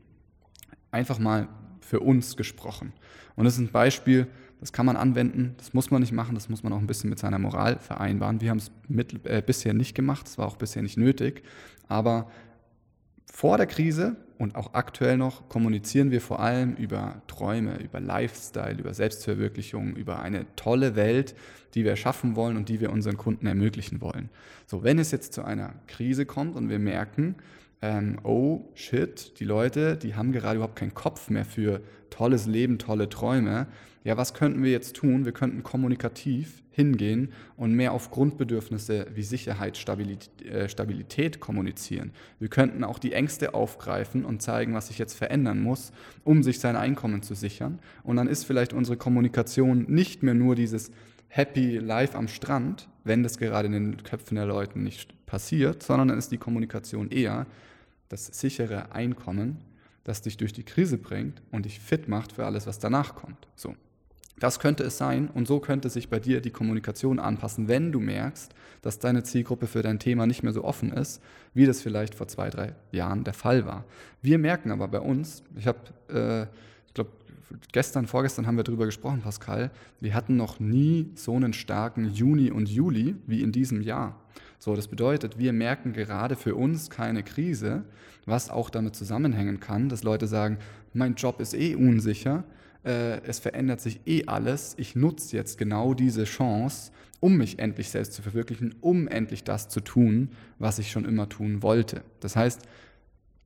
Einfach 0.90 1.18
mal 1.18 1.48
für 1.84 2.00
uns 2.00 2.36
gesprochen. 2.36 2.92
Und 3.36 3.44
das 3.44 3.54
ist 3.54 3.60
ein 3.60 3.72
Beispiel, 3.72 4.26
das 4.60 4.72
kann 4.72 4.86
man 4.86 4.96
anwenden, 4.96 5.54
das 5.58 5.74
muss 5.74 5.90
man 5.90 6.00
nicht 6.00 6.12
machen, 6.12 6.34
das 6.34 6.48
muss 6.48 6.62
man 6.62 6.72
auch 6.72 6.78
ein 6.78 6.86
bisschen 6.86 7.10
mit 7.10 7.18
seiner 7.18 7.38
Moral 7.38 7.78
vereinbaren. 7.78 8.40
Wir 8.40 8.50
haben 8.50 8.58
es 8.58 8.70
mit, 8.88 9.26
äh, 9.26 9.42
bisher 9.44 9.74
nicht 9.74 9.94
gemacht, 9.94 10.26
es 10.26 10.38
war 10.38 10.46
auch 10.46 10.56
bisher 10.56 10.82
nicht 10.82 10.96
nötig. 10.96 11.42
Aber 11.88 12.30
vor 13.30 13.58
der 13.58 13.66
Krise 13.66 14.16
und 14.38 14.56
auch 14.56 14.74
aktuell 14.74 15.16
noch 15.16 15.48
kommunizieren 15.48 16.10
wir 16.10 16.20
vor 16.20 16.40
allem 16.40 16.74
über 16.76 17.22
Träume, 17.26 17.78
über 17.82 18.00
Lifestyle, 18.00 18.78
über 18.78 18.94
Selbstverwirklichung, 18.94 19.96
über 19.96 20.20
eine 20.20 20.46
tolle 20.56 20.96
Welt, 20.96 21.34
die 21.74 21.84
wir 21.84 21.96
schaffen 21.96 22.36
wollen 22.36 22.56
und 22.56 22.68
die 22.68 22.80
wir 22.80 22.90
unseren 22.90 23.16
Kunden 23.16 23.46
ermöglichen 23.46 24.00
wollen. 24.00 24.30
So, 24.66 24.82
wenn 24.82 24.98
es 24.98 25.10
jetzt 25.10 25.32
zu 25.32 25.44
einer 25.44 25.74
Krise 25.88 26.26
kommt 26.26 26.56
und 26.56 26.68
wir 26.68 26.78
merken, 26.78 27.34
ähm, 27.84 28.18
oh 28.22 28.62
shit, 28.72 29.38
die 29.38 29.44
Leute, 29.44 29.98
die 29.98 30.14
haben 30.14 30.32
gerade 30.32 30.56
überhaupt 30.56 30.76
keinen 30.76 30.94
Kopf 30.94 31.28
mehr 31.28 31.44
für 31.44 31.82
tolles 32.08 32.46
Leben, 32.46 32.78
tolle 32.78 33.10
Träume. 33.10 33.66
Ja, 34.04 34.16
was 34.16 34.32
könnten 34.32 34.62
wir 34.62 34.70
jetzt 34.70 34.96
tun? 34.96 35.26
Wir 35.26 35.32
könnten 35.32 35.62
kommunikativ 35.62 36.62
hingehen 36.70 37.32
und 37.58 37.74
mehr 37.74 37.92
auf 37.92 38.10
Grundbedürfnisse 38.10 39.08
wie 39.14 39.22
Sicherheit, 39.22 39.76
Stabilität, 39.76 40.46
äh, 40.46 40.68
Stabilität 40.70 41.40
kommunizieren. 41.40 42.12
Wir 42.38 42.48
könnten 42.48 42.84
auch 42.84 42.98
die 42.98 43.12
Ängste 43.12 43.52
aufgreifen 43.52 44.24
und 44.24 44.40
zeigen, 44.40 44.72
was 44.72 44.88
sich 44.88 44.96
jetzt 44.96 45.14
verändern 45.14 45.60
muss, 45.60 45.92
um 46.24 46.42
sich 46.42 46.60
sein 46.60 46.76
Einkommen 46.76 47.22
zu 47.22 47.34
sichern. 47.34 47.80
Und 48.02 48.16
dann 48.16 48.28
ist 48.28 48.44
vielleicht 48.44 48.72
unsere 48.72 48.96
Kommunikation 48.96 49.84
nicht 49.88 50.22
mehr 50.22 50.34
nur 50.34 50.54
dieses 50.54 50.90
Happy 51.28 51.76
Life 51.76 52.16
am 52.16 52.28
Strand, 52.28 52.88
wenn 53.04 53.22
das 53.22 53.36
gerade 53.36 53.66
in 53.66 53.72
den 53.72 54.02
Köpfen 54.04 54.36
der 54.36 54.46
Leute 54.46 54.78
nicht 54.78 55.26
passiert, 55.26 55.82
sondern 55.82 56.08
dann 56.08 56.18
ist 56.18 56.32
die 56.32 56.38
Kommunikation 56.38 57.10
eher, 57.10 57.46
das 58.08 58.26
sichere 58.26 58.92
Einkommen, 58.92 59.58
das 60.04 60.22
dich 60.22 60.36
durch 60.36 60.52
die 60.52 60.64
Krise 60.64 60.98
bringt 60.98 61.42
und 61.50 61.64
dich 61.64 61.80
fit 61.80 62.08
macht 62.08 62.32
für 62.32 62.44
alles, 62.44 62.66
was 62.66 62.78
danach 62.78 63.14
kommt. 63.14 63.48
So. 63.56 63.74
Das 64.40 64.58
könnte 64.58 64.82
es 64.82 64.98
sein 64.98 65.28
und 65.28 65.46
so 65.46 65.60
könnte 65.60 65.88
sich 65.88 66.08
bei 66.08 66.18
dir 66.18 66.40
die 66.40 66.50
Kommunikation 66.50 67.20
anpassen, 67.20 67.68
wenn 67.68 67.92
du 67.92 68.00
merkst, 68.00 68.52
dass 68.82 68.98
deine 68.98 69.22
Zielgruppe 69.22 69.66
für 69.68 69.82
dein 69.82 70.00
Thema 70.00 70.26
nicht 70.26 70.42
mehr 70.42 70.52
so 70.52 70.64
offen 70.64 70.92
ist, 70.92 71.22
wie 71.54 71.66
das 71.66 71.80
vielleicht 71.80 72.14
vor 72.16 72.26
zwei, 72.26 72.50
drei 72.50 72.74
Jahren 72.90 73.22
der 73.22 73.32
Fall 73.32 73.64
war. 73.64 73.84
Wir 74.22 74.38
merken 74.38 74.72
aber 74.72 74.88
bei 74.88 75.00
uns, 75.00 75.44
ich 75.56 75.68
habe, 75.68 75.78
äh, 76.08 76.42
ich 76.88 76.94
glaube, 76.94 77.10
gestern, 77.72 78.08
vorgestern 78.08 78.46
haben 78.46 78.56
wir 78.56 78.64
darüber 78.64 78.86
gesprochen, 78.86 79.20
Pascal, 79.22 79.70
wir 80.00 80.14
hatten 80.14 80.36
noch 80.36 80.58
nie 80.58 81.12
so 81.14 81.36
einen 81.36 81.52
starken 81.52 82.12
Juni 82.12 82.50
und 82.50 82.68
Juli 82.68 83.14
wie 83.26 83.40
in 83.40 83.52
diesem 83.52 83.82
Jahr. 83.82 84.20
So, 84.64 84.74
das 84.74 84.88
bedeutet, 84.88 85.38
wir 85.38 85.52
merken 85.52 85.92
gerade 85.92 86.36
für 86.36 86.54
uns 86.54 86.88
keine 86.88 87.22
Krise, 87.22 87.84
was 88.24 88.48
auch 88.48 88.70
damit 88.70 88.96
zusammenhängen 88.96 89.60
kann, 89.60 89.90
dass 89.90 90.04
Leute 90.04 90.26
sagen, 90.26 90.56
mein 90.94 91.16
Job 91.16 91.38
ist 91.38 91.52
eh 91.52 91.74
unsicher, 91.74 92.44
äh, 92.82 93.20
es 93.26 93.40
verändert 93.40 93.82
sich 93.82 94.00
eh 94.06 94.24
alles, 94.24 94.72
ich 94.78 94.96
nutze 94.96 95.36
jetzt 95.36 95.58
genau 95.58 95.92
diese 95.92 96.24
Chance, 96.24 96.92
um 97.20 97.36
mich 97.36 97.58
endlich 97.58 97.90
selbst 97.90 98.14
zu 98.14 98.22
verwirklichen, 98.22 98.74
um 98.80 99.06
endlich 99.06 99.44
das 99.44 99.68
zu 99.68 99.80
tun, 99.80 100.30
was 100.58 100.78
ich 100.78 100.90
schon 100.90 101.04
immer 101.04 101.28
tun 101.28 101.62
wollte. 101.62 102.00
Das 102.20 102.34
heißt, 102.34 102.62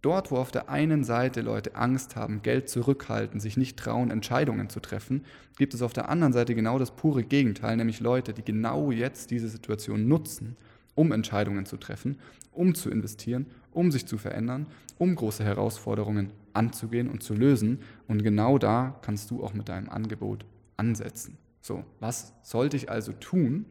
Dort, 0.00 0.30
wo 0.30 0.36
auf 0.36 0.52
der 0.52 0.68
einen 0.68 1.02
Seite 1.02 1.40
Leute 1.40 1.74
Angst 1.74 2.14
haben, 2.14 2.42
Geld 2.42 2.68
zurückhalten, 2.68 3.40
sich 3.40 3.56
nicht 3.56 3.76
trauen, 3.76 4.12
Entscheidungen 4.12 4.70
zu 4.70 4.78
treffen, 4.78 5.24
gibt 5.56 5.74
es 5.74 5.82
auf 5.82 5.92
der 5.92 6.08
anderen 6.08 6.32
Seite 6.32 6.54
genau 6.54 6.78
das 6.78 6.92
pure 6.92 7.24
Gegenteil, 7.24 7.76
nämlich 7.76 7.98
Leute, 7.98 8.32
die 8.32 8.44
genau 8.44 8.92
jetzt 8.92 9.32
diese 9.32 9.48
Situation 9.48 10.06
nutzen, 10.06 10.56
um 10.98 11.12
Entscheidungen 11.12 11.64
zu 11.64 11.76
treffen, 11.76 12.18
um 12.50 12.74
zu 12.74 12.90
investieren, 12.90 13.46
um 13.70 13.92
sich 13.92 14.06
zu 14.06 14.18
verändern, 14.18 14.66
um 14.98 15.14
große 15.14 15.44
Herausforderungen 15.44 16.32
anzugehen 16.54 17.08
und 17.08 17.22
zu 17.22 17.34
lösen. 17.34 17.78
Und 18.08 18.24
genau 18.24 18.58
da 18.58 18.98
kannst 19.02 19.30
du 19.30 19.44
auch 19.44 19.54
mit 19.54 19.68
deinem 19.68 19.88
Angebot 19.88 20.44
ansetzen. 20.76 21.38
So, 21.60 21.84
was 22.00 22.32
sollte 22.42 22.76
ich 22.76 22.90
also 22.90 23.12
tun, 23.12 23.64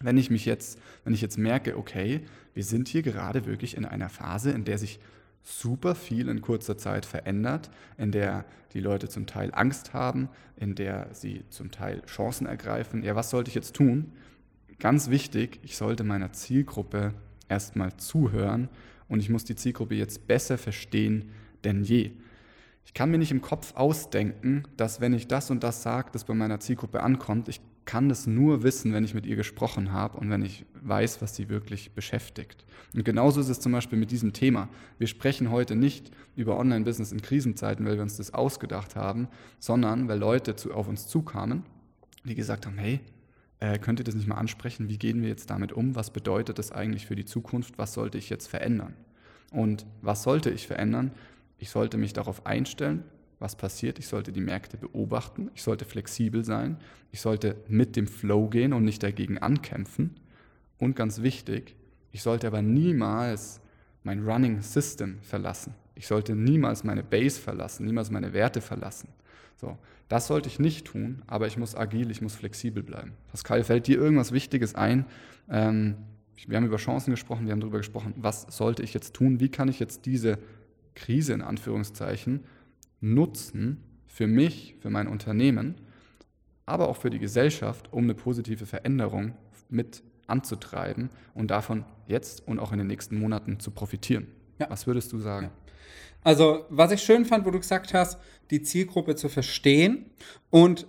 wenn 0.00 0.16
ich 0.16 0.30
mich 0.30 0.46
jetzt, 0.46 0.80
wenn 1.04 1.12
ich 1.12 1.20
jetzt 1.20 1.36
merke, 1.36 1.76
okay, 1.76 2.22
wir 2.54 2.64
sind 2.64 2.88
hier 2.88 3.02
gerade 3.02 3.44
wirklich 3.44 3.76
in 3.76 3.84
einer 3.84 4.08
Phase, 4.08 4.50
in 4.50 4.64
der 4.64 4.78
sich 4.78 5.00
super 5.42 5.94
viel 5.94 6.30
in 6.30 6.40
kurzer 6.40 6.78
Zeit 6.78 7.04
verändert, 7.04 7.70
in 7.98 8.10
der 8.10 8.46
die 8.72 8.80
Leute 8.80 9.10
zum 9.10 9.26
Teil 9.26 9.50
Angst 9.52 9.92
haben, 9.92 10.30
in 10.56 10.74
der 10.74 11.08
sie 11.12 11.44
zum 11.50 11.70
Teil 11.70 12.00
Chancen 12.06 12.46
ergreifen. 12.46 13.02
Ja, 13.02 13.14
was 13.14 13.28
sollte 13.28 13.50
ich 13.50 13.54
jetzt 13.54 13.74
tun? 13.74 14.12
Ganz 14.78 15.10
wichtig, 15.10 15.60
ich 15.62 15.76
sollte 15.76 16.04
meiner 16.04 16.32
Zielgruppe 16.32 17.14
erstmal 17.48 17.96
zuhören 17.96 18.68
und 19.08 19.20
ich 19.20 19.30
muss 19.30 19.44
die 19.44 19.56
Zielgruppe 19.56 19.94
jetzt 19.94 20.26
besser 20.26 20.58
verstehen 20.58 21.30
denn 21.64 21.82
je. 21.82 22.12
Ich 22.84 22.94
kann 22.94 23.10
mir 23.10 23.18
nicht 23.18 23.32
im 23.32 23.40
Kopf 23.42 23.74
ausdenken, 23.74 24.64
dass 24.76 25.00
wenn 25.00 25.14
ich 25.14 25.26
das 25.26 25.50
und 25.50 25.64
das 25.64 25.82
sage, 25.82 26.10
das 26.12 26.24
bei 26.24 26.34
meiner 26.34 26.60
Zielgruppe 26.60 27.02
ankommt. 27.02 27.48
Ich 27.48 27.60
kann 27.86 28.08
das 28.08 28.26
nur 28.26 28.62
wissen, 28.62 28.92
wenn 28.92 29.04
ich 29.04 29.14
mit 29.14 29.26
ihr 29.26 29.36
gesprochen 29.36 29.92
habe 29.92 30.18
und 30.18 30.30
wenn 30.30 30.42
ich 30.42 30.64
weiß, 30.82 31.20
was 31.20 31.36
sie 31.36 31.48
wirklich 31.48 31.92
beschäftigt. 31.92 32.64
Und 32.94 33.04
genauso 33.04 33.40
ist 33.40 33.48
es 33.48 33.60
zum 33.60 33.72
Beispiel 33.72 33.98
mit 33.98 34.10
diesem 34.10 34.32
Thema. 34.32 34.68
Wir 34.98 35.06
sprechen 35.06 35.50
heute 35.50 35.76
nicht 35.76 36.10
über 36.36 36.58
Online-Business 36.58 37.12
in 37.12 37.20
Krisenzeiten, 37.20 37.84
weil 37.84 37.96
wir 37.96 38.02
uns 38.02 38.16
das 38.16 38.32
ausgedacht 38.32 38.96
haben, 38.96 39.28
sondern 39.58 40.08
weil 40.08 40.18
Leute 40.18 40.56
zu, 40.56 40.72
auf 40.72 40.88
uns 40.88 41.08
zukamen, 41.08 41.64
die 42.24 42.34
gesagt 42.34 42.64
haben, 42.66 42.78
hey, 42.78 43.00
äh, 43.60 43.78
könnt 43.78 44.00
ihr 44.00 44.04
das 44.04 44.14
nicht 44.14 44.26
mal 44.26 44.36
ansprechen? 44.36 44.88
Wie 44.88 44.98
gehen 44.98 45.22
wir 45.22 45.28
jetzt 45.28 45.50
damit 45.50 45.72
um? 45.72 45.94
Was 45.94 46.10
bedeutet 46.10 46.58
das 46.58 46.72
eigentlich 46.72 47.06
für 47.06 47.16
die 47.16 47.24
Zukunft? 47.24 47.78
Was 47.78 47.94
sollte 47.94 48.18
ich 48.18 48.30
jetzt 48.30 48.46
verändern? 48.46 48.94
Und 49.52 49.86
was 50.02 50.22
sollte 50.22 50.50
ich 50.50 50.66
verändern? 50.66 51.12
Ich 51.58 51.70
sollte 51.70 51.96
mich 51.96 52.12
darauf 52.12 52.46
einstellen, 52.46 53.04
was 53.38 53.56
passiert. 53.56 53.98
Ich 53.98 54.08
sollte 54.08 54.32
die 54.32 54.40
Märkte 54.40 54.76
beobachten. 54.76 55.50
Ich 55.54 55.62
sollte 55.62 55.84
flexibel 55.84 56.44
sein. 56.44 56.76
Ich 57.12 57.20
sollte 57.20 57.56
mit 57.68 57.96
dem 57.96 58.06
Flow 58.06 58.48
gehen 58.48 58.72
und 58.72 58.84
nicht 58.84 59.02
dagegen 59.02 59.38
ankämpfen. 59.38 60.16
Und 60.78 60.96
ganz 60.96 61.22
wichtig, 61.22 61.76
ich 62.10 62.22
sollte 62.22 62.46
aber 62.46 62.62
niemals 62.62 63.60
mein 64.02 64.24
Running 64.24 64.60
System 64.60 65.18
verlassen. 65.22 65.74
Ich 65.94 66.06
sollte 66.06 66.34
niemals 66.34 66.84
meine 66.84 67.02
Base 67.02 67.40
verlassen, 67.40 67.86
niemals 67.86 68.10
meine 68.10 68.32
Werte 68.32 68.60
verlassen. 68.60 69.08
So, 69.64 69.78
das 70.08 70.26
sollte 70.26 70.50
ich 70.50 70.58
nicht 70.58 70.86
tun, 70.86 71.22
aber 71.26 71.46
ich 71.46 71.56
muss 71.56 71.74
agil, 71.74 72.10
ich 72.10 72.20
muss 72.20 72.34
flexibel 72.34 72.82
bleiben. 72.82 73.12
Pascal, 73.30 73.64
fällt 73.64 73.86
dir 73.86 73.98
irgendwas 73.98 74.32
Wichtiges 74.32 74.74
ein? 74.74 75.06
Ähm, 75.48 75.96
wir 76.46 76.58
haben 76.58 76.66
über 76.66 76.76
Chancen 76.76 77.12
gesprochen, 77.12 77.46
wir 77.46 77.52
haben 77.52 77.60
darüber 77.60 77.78
gesprochen, 77.78 78.12
was 78.18 78.42
sollte 78.50 78.82
ich 78.82 78.92
jetzt 78.92 79.14
tun? 79.14 79.40
Wie 79.40 79.48
kann 79.48 79.68
ich 79.68 79.80
jetzt 79.80 80.04
diese 80.04 80.38
Krise 80.94 81.32
in 81.32 81.40
Anführungszeichen 81.40 82.44
nutzen 83.00 83.82
für 84.06 84.26
mich, 84.26 84.76
für 84.80 84.90
mein 84.90 85.08
Unternehmen, 85.08 85.76
aber 86.66 86.88
auch 86.90 86.98
für 86.98 87.08
die 87.08 87.18
Gesellschaft, 87.18 87.90
um 87.90 88.04
eine 88.04 88.14
positive 88.14 88.66
Veränderung 88.66 89.32
mit 89.70 90.02
anzutreiben 90.26 91.08
und 91.32 91.50
davon 91.50 91.86
jetzt 92.06 92.46
und 92.46 92.58
auch 92.58 92.72
in 92.72 92.78
den 92.78 92.86
nächsten 92.86 93.18
Monaten 93.18 93.60
zu 93.60 93.70
profitieren. 93.70 94.26
Ja. 94.58 94.68
Was 94.68 94.86
würdest 94.86 95.10
du 95.12 95.18
sagen? 95.18 95.46
Ja. 95.46 95.52
Also, 96.24 96.64
was 96.70 96.90
ich 96.90 97.02
schön 97.02 97.24
fand, 97.24 97.46
wo 97.46 97.50
du 97.50 97.60
gesagt 97.60 97.94
hast, 97.94 98.18
die 98.50 98.62
Zielgruppe 98.62 99.14
zu 99.14 99.28
verstehen. 99.28 100.10
Und 100.50 100.86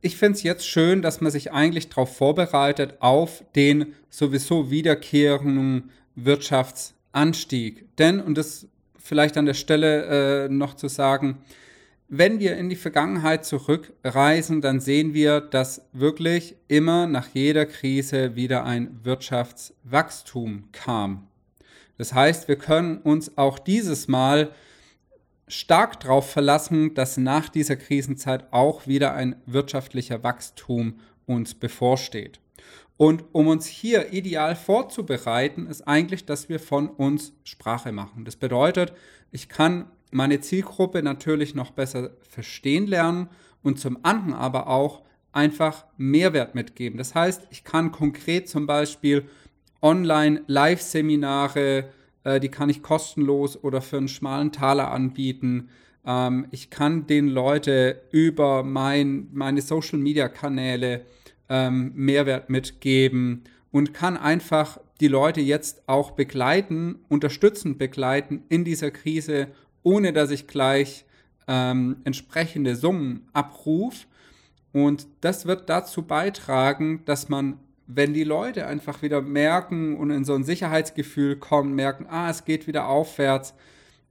ich 0.00 0.16
finde 0.16 0.36
es 0.36 0.42
jetzt 0.42 0.66
schön, 0.68 1.00
dass 1.02 1.20
man 1.20 1.32
sich 1.32 1.52
eigentlich 1.52 1.88
darauf 1.88 2.14
vorbereitet, 2.16 2.96
auf 3.00 3.42
den 3.56 3.94
sowieso 4.10 4.70
wiederkehrenden 4.70 5.90
Wirtschaftsanstieg. 6.14 7.96
Denn, 7.96 8.20
und 8.20 8.36
das 8.36 8.68
vielleicht 8.98 9.36
an 9.36 9.46
der 9.46 9.54
Stelle 9.54 10.44
äh, 10.44 10.48
noch 10.48 10.74
zu 10.74 10.88
sagen, 10.88 11.38
wenn 12.08 12.38
wir 12.38 12.56
in 12.56 12.68
die 12.68 12.76
Vergangenheit 12.76 13.44
zurückreisen, 13.44 14.60
dann 14.60 14.78
sehen 14.78 15.14
wir, 15.14 15.40
dass 15.40 15.86
wirklich 15.92 16.54
immer 16.68 17.06
nach 17.06 17.28
jeder 17.32 17.64
Krise 17.64 18.36
wieder 18.36 18.64
ein 18.64 19.00
Wirtschaftswachstum 19.02 20.64
kam. 20.72 21.28
Das 21.96 22.12
heißt, 22.12 22.48
wir 22.48 22.56
können 22.56 22.98
uns 22.98 23.36
auch 23.38 23.58
dieses 23.58 24.08
Mal 24.08 24.52
stark 25.46 26.00
darauf 26.00 26.30
verlassen, 26.30 26.94
dass 26.94 27.16
nach 27.16 27.48
dieser 27.48 27.76
Krisenzeit 27.76 28.52
auch 28.52 28.86
wieder 28.86 29.14
ein 29.14 29.36
wirtschaftlicher 29.46 30.22
Wachstum 30.22 31.00
uns 31.26 31.54
bevorsteht. 31.54 32.40
Und 32.96 33.24
um 33.32 33.48
uns 33.48 33.66
hier 33.66 34.12
ideal 34.12 34.54
vorzubereiten, 34.54 35.66
ist 35.66 35.82
eigentlich, 35.82 36.26
dass 36.26 36.48
wir 36.48 36.60
von 36.60 36.88
uns 36.88 37.32
Sprache 37.42 37.92
machen. 37.92 38.24
Das 38.24 38.36
bedeutet, 38.36 38.92
ich 39.32 39.48
kann 39.48 39.86
meine 40.12 40.40
Zielgruppe 40.40 41.02
natürlich 41.02 41.54
noch 41.56 41.72
besser 41.72 42.12
verstehen 42.28 42.86
lernen 42.86 43.28
und 43.62 43.80
zum 43.80 43.98
anderen 44.04 44.32
aber 44.32 44.68
auch 44.68 45.02
einfach 45.32 45.86
Mehrwert 45.96 46.54
mitgeben. 46.54 46.96
Das 46.96 47.16
heißt, 47.16 47.48
ich 47.50 47.64
kann 47.64 47.90
konkret 47.90 48.48
zum 48.48 48.66
Beispiel 48.66 49.28
Online-Live-Seminare, 49.84 51.84
äh, 52.24 52.40
die 52.40 52.48
kann 52.48 52.70
ich 52.70 52.82
kostenlos 52.82 53.62
oder 53.62 53.82
für 53.82 53.98
einen 53.98 54.08
schmalen 54.08 54.50
Taler 54.50 54.90
anbieten. 54.90 55.68
Ähm, 56.06 56.46
ich 56.50 56.70
kann 56.70 57.06
den 57.06 57.28
Leute 57.28 58.00
über 58.10 58.64
mein, 58.64 59.28
meine 59.32 59.60
Social-Media-Kanäle 59.60 61.02
ähm, 61.50 61.92
Mehrwert 61.94 62.48
mitgeben 62.48 63.44
und 63.70 63.92
kann 63.92 64.16
einfach 64.16 64.80
die 65.00 65.08
Leute 65.08 65.42
jetzt 65.42 65.82
auch 65.86 66.12
begleiten, 66.12 67.00
unterstützend 67.08 67.76
begleiten 67.78 68.42
in 68.48 68.64
dieser 68.64 68.90
Krise, 68.90 69.48
ohne 69.82 70.14
dass 70.14 70.30
ich 70.30 70.46
gleich 70.46 71.04
ähm, 71.46 71.96
entsprechende 72.04 72.74
Summen 72.74 73.28
abrufe. 73.32 74.06
Und 74.72 75.06
das 75.20 75.46
wird 75.46 75.68
dazu 75.68 76.02
beitragen, 76.02 77.02
dass 77.04 77.28
man, 77.28 77.60
wenn 77.86 78.14
die 78.14 78.24
Leute 78.24 78.66
einfach 78.66 79.02
wieder 79.02 79.20
merken 79.20 79.96
und 79.96 80.10
in 80.10 80.24
so 80.24 80.34
ein 80.34 80.44
Sicherheitsgefühl 80.44 81.36
kommen, 81.36 81.74
merken, 81.74 82.06
ah, 82.08 82.30
es 82.30 82.44
geht 82.44 82.66
wieder 82.66 82.88
aufwärts, 82.88 83.54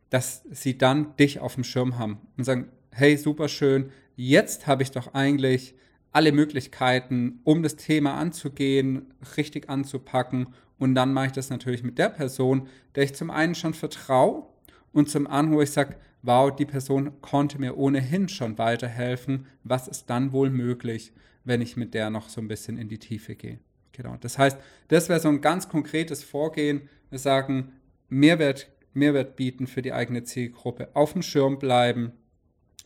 dass 0.10 0.44
sie 0.52 0.78
dann 0.78 1.16
dich 1.18 1.40
auf 1.40 1.56
dem 1.56 1.64
Schirm 1.64 1.98
haben 1.98 2.20
und 2.38 2.44
sagen, 2.44 2.70
hey, 2.92 3.18
super 3.18 3.48
schön, 3.48 3.90
jetzt 4.16 4.68
habe 4.68 4.84
ich 4.84 4.92
doch 4.92 5.14
eigentlich 5.14 5.76
alle 6.12 6.32
Möglichkeiten, 6.32 7.40
um 7.44 7.64
das 7.64 7.76
Thema 7.76 8.14
anzugehen, 8.14 9.14
richtig 9.36 9.70
anzupacken. 9.70 10.48
Und 10.78 10.94
dann 10.94 11.12
mache 11.12 11.28
ich 11.28 11.32
das 11.32 11.50
natürlich 11.50 11.84
mit 11.84 11.98
der 11.98 12.10
Person, 12.10 12.68
der 12.94 13.04
ich 13.04 13.16
zum 13.16 13.32
einen 13.32 13.56
schon 13.56 13.74
vertraue 13.74 14.44
und 14.92 15.10
zum 15.10 15.26
anderen, 15.26 15.58
wo 15.58 15.62
ich 15.62 15.72
sage, 15.72 15.96
wow, 16.22 16.56
die 16.56 16.66
Person 16.66 17.20
konnte 17.22 17.60
mir 17.60 17.78
ohnehin 17.78 18.30
schon 18.30 18.60
weiterhelfen. 18.60 19.48
Was 19.64 19.88
ist 19.88 20.10
dann 20.10 20.32
wohl 20.32 20.52
möglich, 20.52 21.12
wenn 21.44 21.62
ich 21.62 21.78
mit 21.78 21.94
der 21.94 22.10
noch 22.10 22.30
so 22.30 22.42
ein 22.42 22.48
bisschen 22.48 22.78
in 22.78 22.90
die 22.90 23.00
Tiefe 23.00 23.36
gehe? 23.36 23.60
Genau. 23.92 24.18
Das 24.20 24.38
heißt, 24.38 24.58
das 24.88 25.10
wäre 25.10 25.20
so 25.20 25.30
ein 25.30 25.42
ganz 25.42 25.70
konkretes 25.70 26.24
Vorgehen. 26.24 26.90
Wir 27.10 27.20
sagen, 27.20 27.74
Mehrwert, 28.10 28.68
Mehrwert 28.94 29.36
bieten 29.36 29.68
für 29.68 29.82
die 29.82 29.94
eigene 29.94 30.24
Zielgruppe, 30.24 30.90
auf 30.94 31.14
dem 31.14 31.22
Schirm 31.22 31.60
bleiben 31.60 32.12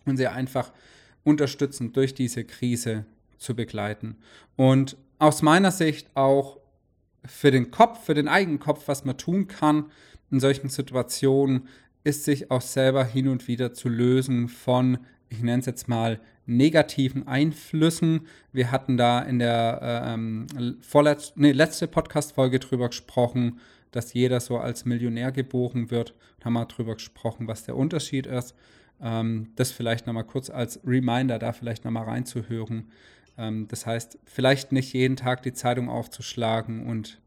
und 0.05 0.17
sie 0.17 0.27
einfach 0.27 0.71
unterstützen 1.23 1.93
durch 1.93 2.13
diese 2.13 2.43
Krise 2.43 3.05
zu 3.37 3.55
begleiten. 3.55 4.17
Und 4.55 4.97
aus 5.19 5.41
meiner 5.41 5.71
Sicht 5.71 6.09
auch 6.15 6.59
für 7.25 7.51
den 7.51 7.71
Kopf, 7.71 8.05
für 8.05 8.13
den 8.13 8.27
eigenen 8.27 8.59
Kopf, 8.59 8.87
was 8.87 9.05
man 9.05 9.17
tun 9.17 9.47
kann 9.47 9.91
in 10.31 10.39
solchen 10.39 10.69
Situationen, 10.69 11.67
ist 12.03 12.23
sich 12.23 12.51
auch 12.51 12.61
selber 12.61 13.03
hin 13.03 13.27
und 13.27 13.47
wieder 13.47 13.73
zu 13.73 13.89
lösen 13.89 14.47
von, 14.47 14.99
ich 15.29 15.41
nenne 15.41 15.59
es 15.59 15.65
jetzt 15.65 15.89
mal, 15.89 16.21
negativen 16.47 17.27
Einflüssen. 17.27 18.25
Wir 18.51 18.71
hatten 18.71 18.97
da 18.97 19.21
in 19.21 19.37
der 19.37 20.05
ähm, 20.07 20.47
vorletz 20.81 21.33
nee, 21.35 21.51
letzte 21.51 21.87
Podcast-Folge 21.87 22.59
drüber 22.59 22.87
gesprochen, 22.87 23.59
dass 23.91 24.13
jeder 24.13 24.39
so 24.39 24.57
als 24.57 24.85
Millionär 24.85 25.31
geboren 25.31 25.91
wird. 25.91 26.15
Da 26.39 26.45
haben 26.45 26.53
wir 26.53 26.65
drüber 26.65 26.95
gesprochen, 26.95 27.47
was 27.47 27.65
der 27.65 27.75
Unterschied 27.75 28.25
ist. 28.25 28.55
Ähm, 29.01 29.51
das 29.55 29.71
vielleicht 29.71 30.07
nochmal 30.07 30.23
kurz 30.23 30.49
als 30.49 30.79
Reminder, 30.85 31.37
da 31.37 31.51
vielleicht 31.51 31.85
nochmal 31.85 32.05
reinzuhören. 32.05 32.89
Ähm, 33.37 33.67
das 33.67 33.85
heißt, 33.85 34.17
vielleicht 34.25 34.71
nicht 34.71 34.93
jeden 34.93 35.17
Tag 35.17 35.43
die 35.43 35.53
Zeitung 35.53 35.89
aufzuschlagen 35.89 36.87
und 36.87 37.19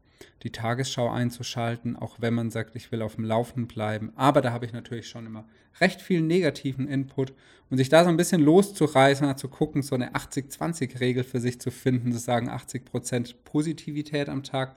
die 0.43 0.51
Tagesschau 0.51 1.09
einzuschalten, 1.09 1.95
auch 1.95 2.17
wenn 2.19 2.33
man 2.33 2.49
sagt, 2.49 2.75
ich 2.75 2.91
will 2.91 3.01
auf 3.01 3.15
dem 3.15 3.25
Laufenden 3.25 3.67
bleiben. 3.67 4.11
Aber 4.15 4.41
da 4.41 4.51
habe 4.51 4.65
ich 4.65 4.73
natürlich 4.73 5.07
schon 5.07 5.25
immer 5.25 5.45
recht 5.79 6.01
viel 6.01 6.21
negativen 6.21 6.87
Input 6.87 7.33
und 7.69 7.77
sich 7.77 7.89
da 7.89 8.03
so 8.03 8.09
ein 8.09 8.17
bisschen 8.17 8.41
loszureißen, 8.41 9.37
zu 9.37 9.47
gucken, 9.47 9.81
so 9.81 9.95
eine 9.95 10.13
80-20-Regel 10.13 11.23
für 11.23 11.39
sich 11.39 11.59
zu 11.61 11.71
finden, 11.71 12.11
zu 12.11 12.19
sagen 12.19 12.49
80% 12.49 13.35
Positivität 13.43 14.29
am 14.29 14.43
Tag 14.43 14.75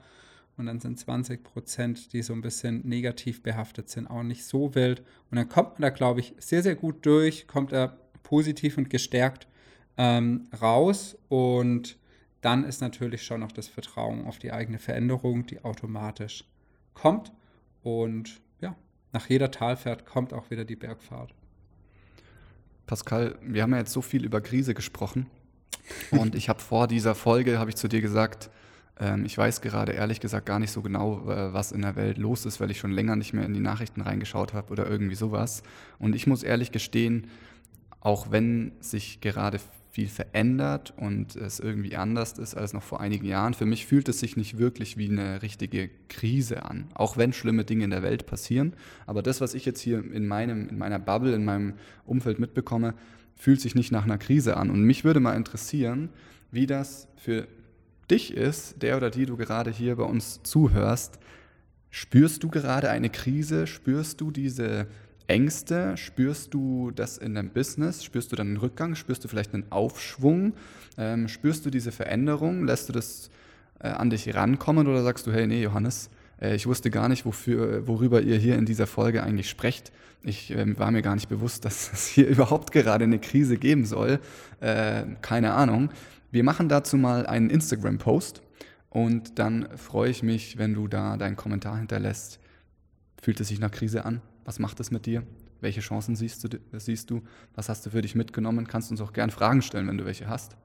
und 0.56 0.66
dann 0.66 0.80
sind 0.80 0.98
20%, 0.98 2.10
die 2.10 2.22
so 2.22 2.32
ein 2.32 2.42
bisschen 2.42 2.86
negativ 2.86 3.42
behaftet 3.42 3.88
sind, 3.88 4.06
auch 4.06 4.22
nicht 4.22 4.44
so 4.44 4.74
wild. 4.74 5.02
Und 5.30 5.36
dann 5.36 5.48
kommt 5.48 5.72
man 5.72 5.82
da, 5.82 5.90
glaube 5.90 6.20
ich, 6.20 6.34
sehr, 6.38 6.62
sehr 6.62 6.76
gut 6.76 7.04
durch, 7.04 7.48
kommt 7.48 7.72
er 7.72 7.98
positiv 8.22 8.78
und 8.78 8.88
gestärkt 8.88 9.48
ähm, 9.96 10.48
raus 10.60 11.16
und 11.28 11.96
dann 12.44 12.64
ist 12.64 12.80
natürlich 12.82 13.22
schon 13.22 13.40
noch 13.40 13.52
das 13.52 13.68
Vertrauen 13.68 14.26
auf 14.26 14.38
die 14.38 14.52
eigene 14.52 14.78
Veränderung, 14.78 15.46
die 15.46 15.64
automatisch 15.64 16.44
kommt. 16.92 17.32
Und 17.82 18.40
ja, 18.60 18.76
nach 19.12 19.28
jeder 19.28 19.50
Talfahrt 19.50 20.04
kommt 20.04 20.34
auch 20.34 20.50
wieder 20.50 20.64
die 20.64 20.76
Bergfahrt. 20.76 21.34
Pascal, 22.86 23.38
wir 23.40 23.62
haben 23.62 23.72
ja 23.72 23.78
jetzt 23.78 23.92
so 23.92 24.02
viel 24.02 24.24
über 24.24 24.42
Krise 24.42 24.74
gesprochen. 24.74 25.26
Und 26.10 26.34
ich 26.34 26.50
habe 26.50 26.60
vor 26.60 26.86
dieser 26.86 27.14
Folge, 27.14 27.58
habe 27.58 27.70
ich 27.70 27.76
zu 27.76 27.88
dir 27.88 28.02
gesagt, 28.02 28.50
ähm, 29.00 29.24
ich 29.24 29.36
weiß 29.38 29.62
gerade 29.62 29.92
ehrlich 29.92 30.20
gesagt 30.20 30.44
gar 30.44 30.58
nicht 30.58 30.70
so 30.70 30.82
genau, 30.82 31.30
äh, 31.30 31.52
was 31.54 31.72
in 31.72 31.80
der 31.80 31.96
Welt 31.96 32.18
los 32.18 32.44
ist, 32.44 32.60
weil 32.60 32.70
ich 32.70 32.78
schon 32.78 32.92
länger 32.92 33.16
nicht 33.16 33.32
mehr 33.32 33.46
in 33.46 33.54
die 33.54 33.60
Nachrichten 33.60 34.02
reingeschaut 34.02 34.52
habe 34.52 34.70
oder 34.70 34.86
irgendwie 34.86 35.14
sowas. 35.14 35.62
Und 35.98 36.14
ich 36.14 36.26
muss 36.26 36.42
ehrlich 36.42 36.72
gestehen, 36.72 37.28
auch 38.00 38.30
wenn 38.30 38.72
sich 38.80 39.22
gerade 39.22 39.58
viel 39.94 40.08
verändert 40.08 40.92
und 40.96 41.36
es 41.36 41.60
irgendwie 41.60 41.94
anders 41.94 42.32
ist 42.32 42.56
als 42.56 42.72
noch 42.72 42.82
vor 42.82 43.00
einigen 43.00 43.26
Jahren. 43.26 43.54
Für 43.54 43.64
mich 43.64 43.86
fühlt 43.86 44.08
es 44.08 44.18
sich 44.18 44.36
nicht 44.36 44.58
wirklich 44.58 44.96
wie 44.96 45.08
eine 45.08 45.40
richtige 45.40 45.88
Krise 46.08 46.64
an, 46.64 46.88
auch 46.94 47.16
wenn 47.16 47.32
schlimme 47.32 47.64
Dinge 47.64 47.84
in 47.84 47.90
der 47.90 48.02
Welt 48.02 48.26
passieren. 48.26 48.72
Aber 49.06 49.22
das, 49.22 49.40
was 49.40 49.54
ich 49.54 49.64
jetzt 49.64 49.78
hier 49.78 49.98
in, 49.98 50.26
meinem, 50.26 50.68
in 50.68 50.78
meiner 50.78 50.98
Bubble, 50.98 51.32
in 51.32 51.44
meinem 51.44 51.74
Umfeld 52.06 52.40
mitbekomme, 52.40 52.94
fühlt 53.36 53.60
sich 53.60 53.76
nicht 53.76 53.92
nach 53.92 54.02
einer 54.02 54.18
Krise 54.18 54.56
an. 54.56 54.68
Und 54.70 54.82
mich 54.82 55.04
würde 55.04 55.20
mal 55.20 55.36
interessieren, 55.36 56.08
wie 56.50 56.66
das 56.66 57.06
für 57.14 57.46
dich 58.10 58.34
ist, 58.34 58.82
der 58.82 58.96
oder 58.96 59.10
die 59.10 59.26
du 59.26 59.36
gerade 59.36 59.70
hier 59.70 59.94
bei 59.94 60.04
uns 60.04 60.42
zuhörst. 60.42 61.20
Spürst 61.90 62.42
du 62.42 62.48
gerade 62.48 62.90
eine 62.90 63.10
Krise? 63.10 63.68
Spürst 63.68 64.20
du 64.20 64.32
diese 64.32 64.88
Ängste? 65.26 65.96
Spürst 65.96 66.52
du 66.54 66.90
das 66.90 67.18
in 67.18 67.34
deinem 67.34 67.50
Business? 67.50 68.04
Spürst 68.04 68.32
du 68.32 68.36
dann 68.36 68.48
einen 68.48 68.56
Rückgang? 68.58 68.94
Spürst 68.94 69.24
du 69.24 69.28
vielleicht 69.28 69.54
einen 69.54 69.70
Aufschwung? 69.70 70.54
Ähm, 70.98 71.28
spürst 71.28 71.64
du 71.64 71.70
diese 71.70 71.92
Veränderung? 71.92 72.66
Lässt 72.66 72.88
du 72.88 72.92
das 72.92 73.30
äh, 73.80 73.88
an 73.88 74.10
dich 74.10 74.34
rankommen 74.34 74.86
oder 74.86 75.02
sagst 75.02 75.26
du, 75.26 75.32
hey, 75.32 75.46
nee, 75.46 75.62
Johannes, 75.62 76.10
äh, 76.40 76.54
ich 76.54 76.66
wusste 76.66 76.90
gar 76.90 77.08
nicht, 77.08 77.24
wofür, 77.24 77.86
worüber 77.86 78.20
ihr 78.20 78.36
hier 78.36 78.56
in 78.56 78.66
dieser 78.66 78.86
Folge 78.86 79.22
eigentlich 79.22 79.48
sprecht. 79.48 79.92
Ich 80.22 80.50
äh, 80.50 80.78
war 80.78 80.90
mir 80.90 81.02
gar 81.02 81.14
nicht 81.14 81.28
bewusst, 81.28 81.64
dass 81.66 81.92
es 81.92 82.06
hier 82.06 82.28
überhaupt 82.28 82.72
gerade 82.72 83.04
eine 83.04 83.18
Krise 83.18 83.56
geben 83.56 83.86
soll. 83.86 84.20
Äh, 84.60 85.04
keine 85.22 85.54
Ahnung. 85.54 85.90
Wir 86.30 86.44
machen 86.44 86.68
dazu 86.68 86.96
mal 86.96 87.26
einen 87.26 87.48
Instagram-Post 87.48 88.42
und 88.90 89.38
dann 89.38 89.68
freue 89.76 90.10
ich 90.10 90.22
mich, 90.22 90.58
wenn 90.58 90.74
du 90.74 90.88
da 90.88 91.16
deinen 91.16 91.36
Kommentar 91.36 91.78
hinterlässt. 91.78 92.40
Fühlt 93.22 93.40
es 93.40 93.48
sich 93.48 93.60
nach 93.60 93.70
Krise 93.70 94.04
an? 94.04 94.20
Was 94.44 94.58
macht 94.58 94.80
es 94.80 94.90
mit 94.90 95.06
dir? 95.06 95.22
Welche 95.60 95.80
Chancen 95.80 96.16
siehst 96.16 96.44
du, 96.44 96.58
siehst 96.72 97.10
du? 97.10 97.22
Was 97.54 97.68
hast 97.68 97.86
du 97.86 97.90
für 97.90 98.02
dich 98.02 98.14
mitgenommen? 98.14 98.66
Kannst 98.66 98.90
uns 98.90 99.00
auch 99.00 99.12
gern 99.12 99.30
Fragen 99.30 99.62
stellen, 99.62 99.88
wenn 99.88 99.98
du 99.98 100.04
welche 100.04 100.28
hast. 100.28 100.56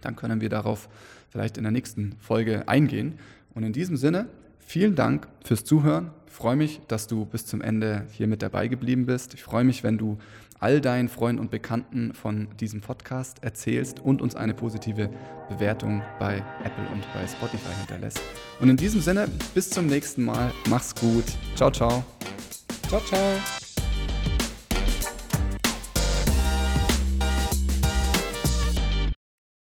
Dann 0.00 0.16
können 0.16 0.40
wir 0.40 0.50
darauf 0.50 0.88
vielleicht 1.30 1.56
in 1.56 1.64
der 1.64 1.72
nächsten 1.72 2.16
Folge 2.20 2.68
eingehen. 2.68 3.18
Und 3.54 3.62
in 3.62 3.72
diesem 3.72 3.96
Sinne, 3.96 4.28
vielen 4.58 4.94
Dank 4.94 5.28
fürs 5.44 5.64
Zuhören. 5.64 6.10
Ich 6.26 6.32
freue 6.32 6.56
mich, 6.56 6.80
dass 6.88 7.06
du 7.06 7.24
bis 7.24 7.46
zum 7.46 7.62
Ende 7.62 8.06
hier 8.10 8.26
mit 8.26 8.42
dabei 8.42 8.68
geblieben 8.68 9.06
bist. 9.06 9.34
Ich 9.34 9.42
freue 9.42 9.64
mich, 9.64 9.82
wenn 9.82 9.98
du 9.98 10.18
all 10.60 10.80
deinen 10.80 11.08
Freunden 11.08 11.40
und 11.40 11.50
Bekannten 11.50 12.14
von 12.14 12.48
diesem 12.58 12.80
Podcast 12.80 13.42
erzählst 13.42 14.00
und 14.00 14.22
uns 14.22 14.34
eine 14.34 14.54
positive 14.54 15.10
Bewertung 15.48 16.02
bei 16.18 16.42
Apple 16.64 16.88
und 16.92 17.04
bei 17.14 17.26
Spotify 17.26 17.72
hinterlässt. 17.80 18.20
Und 18.60 18.68
in 18.68 18.76
diesem 18.76 19.00
Sinne, 19.00 19.28
bis 19.54 19.70
zum 19.70 19.86
nächsten 19.86 20.24
Mal. 20.24 20.52
Mach's 20.68 20.94
gut. 20.94 21.24
Ciao, 21.54 21.70
ciao. 21.70 22.04
Ciao, 22.88 23.00
ciao. 23.00 23.63